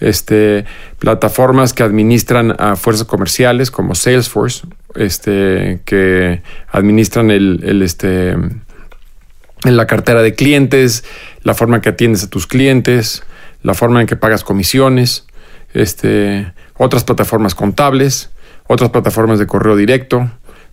este, 0.00 0.64
plataformas 0.98 1.72
que 1.72 1.84
administran 1.84 2.52
a 2.58 2.74
fuerzas 2.74 3.06
comerciales, 3.06 3.70
como 3.70 3.94
Salesforce, 3.94 4.66
este, 4.96 5.80
que 5.84 6.42
administran 6.72 7.30
el, 7.30 7.60
el, 7.62 7.82
este, 7.82 8.30
en 8.30 9.76
la 9.76 9.86
cartera 9.86 10.20
de 10.20 10.34
clientes, 10.34 11.04
la 11.44 11.54
forma 11.54 11.76
en 11.76 11.82
que 11.82 11.90
atiendes 11.90 12.24
a 12.24 12.28
tus 12.28 12.48
clientes, 12.48 13.22
la 13.62 13.74
forma 13.74 14.00
en 14.00 14.08
que 14.08 14.16
pagas 14.16 14.42
comisiones, 14.42 15.26
este, 15.74 16.52
otras 16.78 17.04
plataformas 17.04 17.54
contables, 17.54 18.30
otras 18.66 18.90
plataformas 18.90 19.38
de 19.38 19.46
correo 19.46 19.76
directo, 19.76 20.30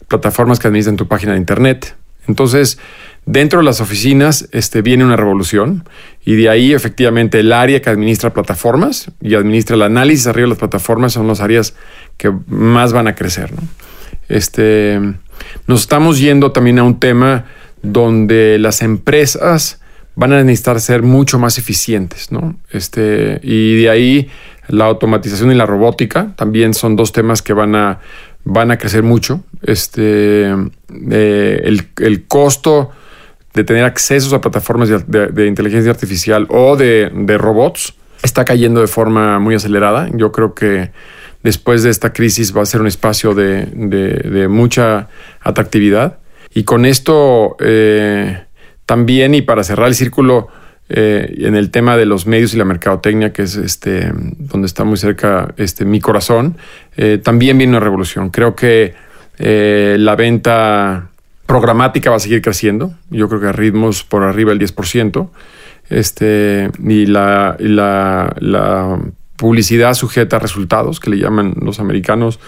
plataformas 0.08 0.60
que 0.60 0.68
administran 0.68 0.98
tu 0.98 1.08
página 1.08 1.34
de 1.34 1.40
internet. 1.40 1.96
Entonces, 2.28 2.78
dentro 3.26 3.60
de 3.60 3.66
las 3.66 3.82
oficinas 3.82 4.48
este, 4.52 4.82
viene 4.82 5.04
una 5.04 5.16
revolución 5.16 5.84
y 6.26 6.36
de 6.36 6.50
ahí 6.50 6.74
efectivamente 6.74 7.40
el 7.40 7.52
área 7.52 7.82
que 7.82 7.90
administra 7.90 8.34
plataformas 8.34 9.12
y 9.22 9.36
administra 9.36 9.76
el 9.76 9.82
análisis 9.82 10.28
arriba 10.28 10.46
de 10.46 10.50
las 10.50 10.60
plataformas 10.60 11.14
son 11.14 11.28
las 11.28 11.42
áreas 11.42 11.74
que 12.18 12.32
más 12.48 12.94
van 12.94 13.08
a 13.08 13.16
crecer. 13.16 13.54
¿no? 13.54 13.62
Este, 14.30 15.00
nos 15.68 15.82
estamos 15.82 16.20
yendo 16.20 16.52
también 16.52 16.80
a 16.80 16.84
un 16.84 17.00
tema 17.00 17.46
donde 17.82 18.58
las 18.60 18.82
empresas 18.82 19.82
van 20.16 20.32
a 20.32 20.44
necesitar 20.44 20.80
ser 20.80 21.02
mucho 21.02 21.40
más 21.40 21.58
eficientes, 21.58 22.32
¿no? 22.32 22.56
Este, 22.72 23.40
y 23.42 23.82
de 23.82 23.90
ahí 23.90 24.30
la 24.68 24.86
automatización 24.86 25.52
y 25.52 25.56
la 25.56 25.66
robótica 25.66 26.34
también 26.36 26.74
son 26.74 26.96
dos 26.96 27.12
temas 27.12 27.42
que 27.42 27.54
van 27.54 27.76
a, 27.76 28.00
van 28.44 28.72
a 28.72 28.78
crecer 28.78 29.04
mucho. 29.04 29.42
Este, 29.62 30.52
eh, 31.12 31.62
el, 31.64 31.88
el, 32.00 32.28
costo 32.28 32.92
de 33.54 33.64
tener 33.64 33.84
accesos 33.84 34.34
a 34.34 34.42
plataformas 34.42 34.90
de, 34.90 35.00
de, 35.00 35.28
de 35.28 35.48
inteligencia 35.48 35.92
artificial 35.92 36.48
o 36.50 36.76
de, 36.76 37.12
de, 37.14 37.38
robots 37.38 37.94
está 38.24 38.46
cayendo 38.46 38.82
de 38.82 38.88
forma 38.88 39.40
muy 39.40 39.56
acelerada. 39.56 40.10
Yo 40.14 40.32
creo 40.32 40.54
que 40.54 40.92
después 41.44 41.84
de 41.84 41.90
esta 41.90 42.14
crisis 42.14 42.56
va 42.56 42.62
a 42.62 42.66
ser 42.66 42.82
un 42.82 42.88
espacio 42.88 43.34
de, 43.34 43.66
de 43.66 44.48
mucha 44.48 45.10
atractividad. 45.42 46.18
Y 46.54 46.64
con 46.64 46.86
esto 46.86 47.56
eh, 47.60 48.44
también, 48.86 49.34
y 49.34 49.42
para 49.42 49.64
cerrar 49.64 49.88
el 49.88 49.96
círculo, 49.96 50.50
eh, 50.90 51.46
en 51.48 51.56
el 51.56 51.72
tema 51.72 51.96
de 51.96 52.06
los 52.06 52.28
medios 52.28 52.54
y 52.54 52.58
la 52.58 52.66
mercadotecnia, 52.66 53.32
que 53.32 53.44
es 53.44 53.56
este 53.56 54.12
donde 54.14 54.68
está 54.68 54.84
muy 54.84 54.98
cerca 54.98 55.54
este, 55.58 55.86
mi 55.86 56.02
corazón, 56.02 56.58
eh, 56.98 57.20
también 57.24 57.58
viene 57.58 57.72
una 57.72 57.80
revolución. 57.80 58.30
Creo 58.30 58.56
que 58.56 58.94
eh, 59.40 59.96
la 59.98 60.16
venta 60.16 61.10
programática 61.46 62.10
va 62.10 62.18
a 62.18 62.20
seguir 62.20 62.42
creciendo. 62.42 62.94
Yo 63.10 63.30
creo 63.30 63.40
que 63.40 63.48
a 63.48 63.52
ritmos 63.54 64.04
por 64.04 64.24
arriba 64.24 64.54
del 64.54 64.60
10%. 64.60 65.30
Este, 65.90 66.70
y 66.80 67.06
la, 67.06 67.56
la, 67.60 69.00
publicidad 69.36 69.94
sujeta 69.94 70.38
a 70.38 70.40
resultados, 70.40 71.00
que 71.00 71.10
le 71.10 71.18
llaman 71.18 71.56
los 71.60 71.80
americanos 71.80 72.40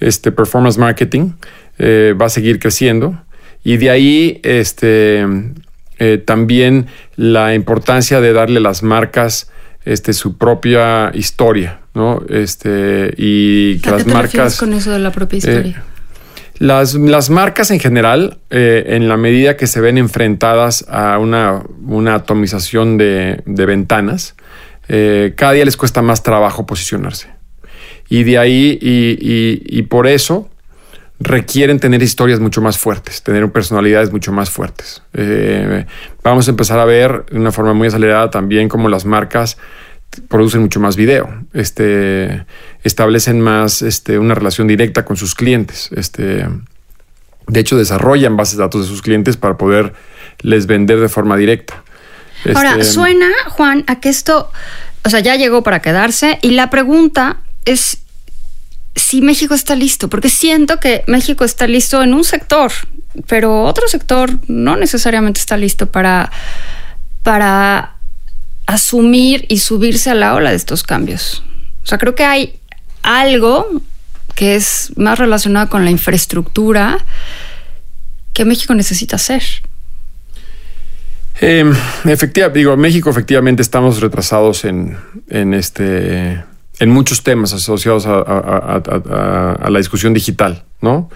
este, 0.00 0.30
performance 0.32 0.76
marketing, 0.78 1.30
va 1.80 2.26
a 2.26 2.28
seguir 2.28 2.58
creciendo. 2.58 3.18
Y 3.62 3.78
de 3.78 3.88
ahí 3.88 4.40
este, 4.42 5.26
eh, 5.98 6.18
también 6.18 6.86
la 7.16 7.54
importancia 7.54 8.20
de 8.20 8.32
darle 8.32 8.58
a 8.58 8.62
las 8.62 8.82
marcas 8.82 9.50
este, 9.84 10.12
su 10.12 10.38
propia 10.38 11.10
historia, 11.14 11.80
¿no? 11.94 12.22
Este, 12.28 13.12
y 13.16 13.78
que 13.78 13.88
¿A 13.88 13.92
las 13.92 14.04
qué 14.04 14.10
te 14.10 14.14
marcas. 14.14 14.58
con 14.58 14.72
eso 14.72 14.90
de 14.90 14.98
la 14.98 15.12
propia 15.12 15.38
historia? 15.38 15.84
Eh, 15.86 15.94
las, 16.58 16.94
las, 16.94 17.30
marcas 17.30 17.70
en 17.70 17.80
general, 17.80 18.38
eh, 18.50 18.84
en 18.88 19.08
la 19.08 19.16
medida 19.16 19.56
que 19.56 19.66
se 19.66 19.80
ven 19.80 19.98
enfrentadas 19.98 20.84
a 20.88 21.18
una, 21.18 21.64
una 21.84 22.14
atomización 22.14 22.96
de, 22.96 23.42
de 23.44 23.66
ventanas, 23.66 24.36
eh, 24.88 25.34
cada 25.36 25.52
día 25.52 25.64
les 25.64 25.76
cuesta 25.76 26.00
más 26.00 26.22
trabajo 26.22 26.64
posicionarse. 26.64 27.28
Y 28.08 28.22
de 28.22 28.38
ahí, 28.38 28.78
y, 28.80 29.18
y, 29.20 29.62
y 29.78 29.82
por 29.82 30.06
eso, 30.06 30.48
requieren 31.24 31.80
tener 31.80 32.02
historias 32.02 32.38
mucho 32.38 32.60
más 32.60 32.78
fuertes, 32.78 33.22
tener 33.22 33.50
personalidades 33.50 34.12
mucho 34.12 34.30
más 34.30 34.50
fuertes. 34.50 35.02
Eh, 35.14 35.86
vamos 36.22 36.46
a 36.46 36.50
empezar 36.50 36.78
a 36.78 36.84
ver 36.84 37.24
de 37.26 37.38
una 37.38 37.50
forma 37.50 37.72
muy 37.72 37.88
acelerada 37.88 38.30
también 38.30 38.68
cómo 38.68 38.88
las 38.88 39.04
marcas 39.04 39.56
producen 40.28 40.60
mucho 40.60 40.78
más 40.80 40.96
video, 40.96 41.28
este, 41.54 42.44
establecen 42.84 43.40
más 43.40 43.82
este, 43.82 44.18
una 44.18 44.34
relación 44.34 44.68
directa 44.68 45.04
con 45.04 45.16
sus 45.16 45.34
clientes. 45.34 45.90
Este, 45.96 46.46
de 47.46 47.60
hecho, 47.60 47.76
desarrollan 47.76 48.36
bases 48.36 48.58
de 48.58 48.62
datos 48.62 48.82
de 48.82 48.88
sus 48.88 49.02
clientes 49.02 49.36
para 49.36 49.56
poder 49.56 49.94
les 50.40 50.66
vender 50.66 51.00
de 51.00 51.08
forma 51.08 51.36
directa. 51.36 51.82
Ahora, 52.54 52.84
suena, 52.84 53.30
Juan, 53.48 53.84
a 53.86 54.00
que 54.00 54.10
esto, 54.10 54.50
o 55.04 55.10
sea, 55.10 55.20
ya 55.20 55.36
llegó 55.36 55.62
para 55.62 55.80
quedarse 55.80 56.38
y 56.42 56.50
la 56.50 56.68
pregunta 56.68 57.38
es 57.64 58.03
si 58.96 59.20
México 59.22 59.54
está 59.54 59.74
listo, 59.74 60.08
porque 60.08 60.28
siento 60.28 60.78
que 60.78 61.04
México 61.06 61.44
está 61.44 61.66
listo 61.66 62.02
en 62.02 62.14
un 62.14 62.24
sector, 62.24 62.70
pero 63.26 63.64
otro 63.64 63.88
sector 63.88 64.30
no 64.48 64.76
necesariamente 64.76 65.40
está 65.40 65.56
listo 65.56 65.90
para, 65.90 66.30
para 67.22 67.96
asumir 68.66 69.46
y 69.48 69.58
subirse 69.58 70.10
a 70.10 70.14
la 70.14 70.34
ola 70.34 70.50
de 70.50 70.56
estos 70.56 70.82
cambios. 70.82 71.42
O 71.82 71.86
sea, 71.86 71.98
creo 71.98 72.14
que 72.14 72.24
hay 72.24 72.58
algo 73.02 73.82
que 74.34 74.56
es 74.56 74.92
más 74.96 75.18
relacionado 75.18 75.68
con 75.68 75.84
la 75.84 75.90
infraestructura 75.90 77.04
que 78.32 78.44
México 78.44 78.74
necesita 78.74 79.16
hacer. 79.16 79.42
Eh, 81.40 81.72
efectivamente, 82.04 82.58
digo, 82.58 82.76
México 82.76 83.10
efectivamente 83.10 83.62
estamos 83.62 84.00
retrasados 84.00 84.64
en, 84.64 84.96
en 85.28 85.52
este 85.52 86.42
en 86.80 86.90
muchos 86.90 87.22
temas 87.22 87.52
asociados 87.52 88.06
a, 88.06 88.14
a, 88.16 88.82
a, 88.84 89.52
a, 89.52 89.70
la 89.70 89.78
discusión 89.78 90.12
digital, 90.14 90.64
¿no? 90.80 91.08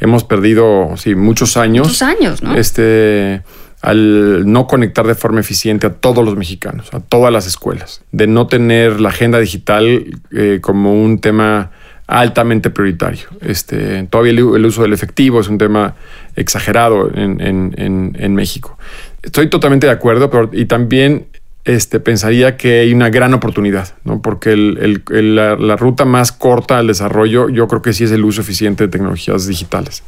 Hemos 0.00 0.24
perdido, 0.24 0.90
sí, 0.96 1.14
muchos 1.14 1.56
años. 1.56 1.86
Muchos 1.86 2.02
años, 2.02 2.42
¿no? 2.42 2.54
Este, 2.56 3.42
al 3.82 4.50
no 4.50 4.66
conectar 4.66 5.06
de 5.06 5.14
forma 5.14 5.40
eficiente 5.40 5.86
a 5.86 5.92
todos 5.94 6.24
los 6.24 6.36
mexicanos, 6.36 6.92
a 6.92 7.00
todas 7.00 7.32
las 7.32 7.46
escuelas, 7.46 8.02
de 8.12 8.26
no 8.26 8.46
tener 8.46 9.00
la 9.00 9.10
agenda 9.10 9.38
digital 9.38 10.04
eh, 10.32 10.58
como 10.60 10.92
un 11.02 11.20
tema 11.20 11.70
altamente 12.08 12.70
prioritario. 12.70 13.28
Este, 13.40 14.02
todavía 14.04 14.32
el, 14.32 14.38
el 14.38 14.66
uso 14.66 14.82
del 14.82 14.92
efectivo 14.92 15.40
es 15.40 15.48
un 15.48 15.58
tema 15.58 15.94
exagerado 16.36 17.10
en, 17.14 17.40
en- 17.40 17.74
en- 17.78 18.16
en 18.18 18.34
México. 18.34 18.78
Estoy 19.22 19.48
totalmente 19.48 19.86
de 19.86 19.92
acuerdo, 19.92 20.30
pero 20.30 20.50
y 20.52 20.66
también 20.66 21.26
este, 21.66 21.98
pensaría 21.98 22.56
que 22.56 22.78
hay 22.78 22.94
una 22.94 23.10
gran 23.10 23.34
oportunidad, 23.34 23.94
¿no? 24.04 24.22
porque 24.22 24.56
la, 24.56 25.76
ruta 25.76 26.04
más 26.04 26.30
corta 26.30 26.78
al 26.78 26.86
desarrollo 26.86 27.48
yo 27.48 27.66
creo 27.66 27.82
que 27.82 27.92
sí 27.92 28.04
es 28.04 28.12
el 28.12 28.24
uso 28.24 28.40
eficiente 28.40 28.84
de 28.84 28.88
tecnologías 28.88 29.48
digitales. 29.48 30.04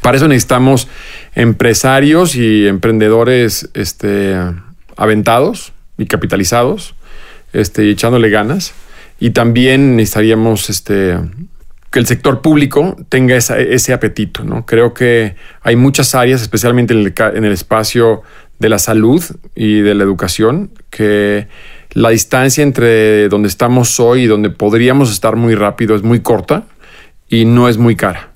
Para 0.00 0.16
eso 0.16 0.28
necesitamos 0.28 0.88
empresarios 1.34 2.34
y 2.36 2.66
emprendedores 2.66 3.68
este, 3.74 4.34
aventados 4.96 5.74
y 5.98 6.06
capitalizados 6.06 6.94
este, 7.52 7.90
echándole 7.90 8.30
ganas. 8.30 8.72
Y 9.20 9.30
también 9.30 9.96
necesitaríamos 9.96 10.70
este, 10.70 11.18
que 11.90 11.98
el 11.98 12.06
sector 12.06 12.40
público 12.40 12.96
tenga 13.08 13.36
ese 13.36 13.92
apetito. 13.92 14.42
¿no? 14.42 14.66
Creo 14.66 14.94
que 14.94 15.36
hay 15.62 15.76
muchas 15.76 16.14
áreas, 16.14 16.42
especialmente 16.42 16.92
en 16.94 17.00
el, 17.00 17.14
en 17.36 17.44
el 17.44 17.52
espacio 17.52 18.22
de 18.58 18.68
la 18.68 18.78
salud 18.78 19.22
y 19.54 19.80
de 19.80 19.94
la 19.94 20.04
educación, 20.04 20.70
que 20.90 21.48
la 21.92 22.10
distancia 22.10 22.62
entre 22.62 23.28
donde 23.28 23.48
estamos 23.48 24.00
hoy 24.00 24.22
y 24.22 24.26
donde 24.26 24.50
podríamos 24.50 25.10
estar 25.10 25.36
muy 25.36 25.54
rápido 25.54 25.94
es 25.94 26.02
muy 26.02 26.20
corta 26.20 26.64
y 27.28 27.44
no 27.44 27.68
es 27.68 27.78
muy 27.78 27.96
cara. 27.96 28.30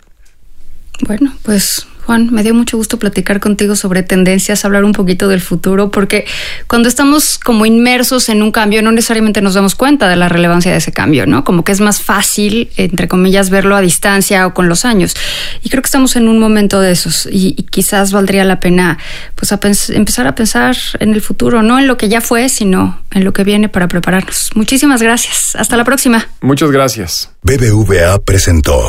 Bueno, 1.06 1.32
pues 1.42 1.86
Juan, 2.08 2.32
me 2.32 2.42
dio 2.42 2.54
mucho 2.54 2.78
gusto 2.78 2.98
platicar 2.98 3.38
contigo 3.38 3.76
sobre 3.76 4.02
tendencias, 4.02 4.64
hablar 4.64 4.84
un 4.84 4.92
poquito 4.92 5.28
del 5.28 5.42
futuro, 5.42 5.90
porque 5.90 6.24
cuando 6.66 6.88
estamos 6.88 7.38
como 7.38 7.66
inmersos 7.66 8.30
en 8.30 8.42
un 8.42 8.50
cambio, 8.50 8.80
no 8.80 8.92
necesariamente 8.92 9.42
nos 9.42 9.52
damos 9.52 9.74
cuenta 9.74 10.08
de 10.08 10.16
la 10.16 10.30
relevancia 10.30 10.72
de 10.72 10.78
ese 10.78 10.90
cambio, 10.90 11.26
¿no? 11.26 11.44
Como 11.44 11.64
que 11.64 11.72
es 11.72 11.82
más 11.82 12.00
fácil, 12.00 12.70
entre 12.78 13.08
comillas, 13.08 13.50
verlo 13.50 13.76
a 13.76 13.82
distancia 13.82 14.46
o 14.46 14.54
con 14.54 14.70
los 14.70 14.86
años. 14.86 15.12
Y 15.62 15.68
creo 15.68 15.82
que 15.82 15.88
estamos 15.88 16.16
en 16.16 16.28
un 16.28 16.38
momento 16.38 16.80
de 16.80 16.92
esos 16.92 17.28
y, 17.30 17.48
y 17.58 17.64
quizás 17.64 18.10
valdría 18.10 18.42
la 18.46 18.58
pena 18.58 18.96
pues 19.34 19.52
a 19.52 19.60
empezar 19.90 20.26
a 20.26 20.34
pensar 20.34 20.78
en 21.00 21.12
el 21.12 21.20
futuro, 21.20 21.62
no 21.62 21.78
en 21.78 21.86
lo 21.86 21.98
que 21.98 22.08
ya 22.08 22.22
fue, 22.22 22.48
sino 22.48 23.02
en 23.10 23.22
lo 23.22 23.34
que 23.34 23.44
viene 23.44 23.68
para 23.68 23.86
prepararnos. 23.86 24.48
Muchísimas 24.54 25.02
gracias. 25.02 25.54
Hasta 25.56 25.76
la 25.76 25.84
próxima. 25.84 26.26
Muchas 26.40 26.70
gracias. 26.70 27.32
BBVA 27.42 28.18
presentó 28.24 28.88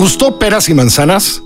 Gustó 0.00 0.38
Peras 0.38 0.70
y 0.70 0.72
Manzanas? 0.72 1.42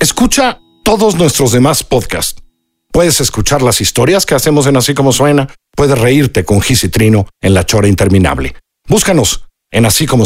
Escucha 0.00 0.62
todos 0.82 1.16
nuestros 1.16 1.52
demás 1.52 1.84
podcasts. 1.84 2.42
Puedes 2.90 3.20
escuchar 3.20 3.60
las 3.60 3.82
historias 3.82 4.24
que 4.24 4.34
hacemos 4.34 4.66
en 4.66 4.78
Así 4.78 4.94
Como 4.94 5.12
Suena. 5.12 5.46
Puedes 5.76 5.98
reírte 5.98 6.42
con 6.42 6.62
Gis 6.62 6.84
y 6.84 6.88
Trino 6.88 7.26
en 7.42 7.52
La 7.52 7.66
Chora 7.66 7.86
Interminable. 7.86 8.54
Búscanos 8.88 9.44
en 9.70 9.84
así 9.84 10.06
como 10.06 10.24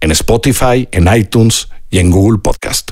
en 0.00 0.10
Spotify, 0.10 0.88
en 0.90 1.06
iTunes 1.16 1.68
y 1.90 2.00
en 2.00 2.10
Google 2.10 2.40
Podcast. 2.40 2.90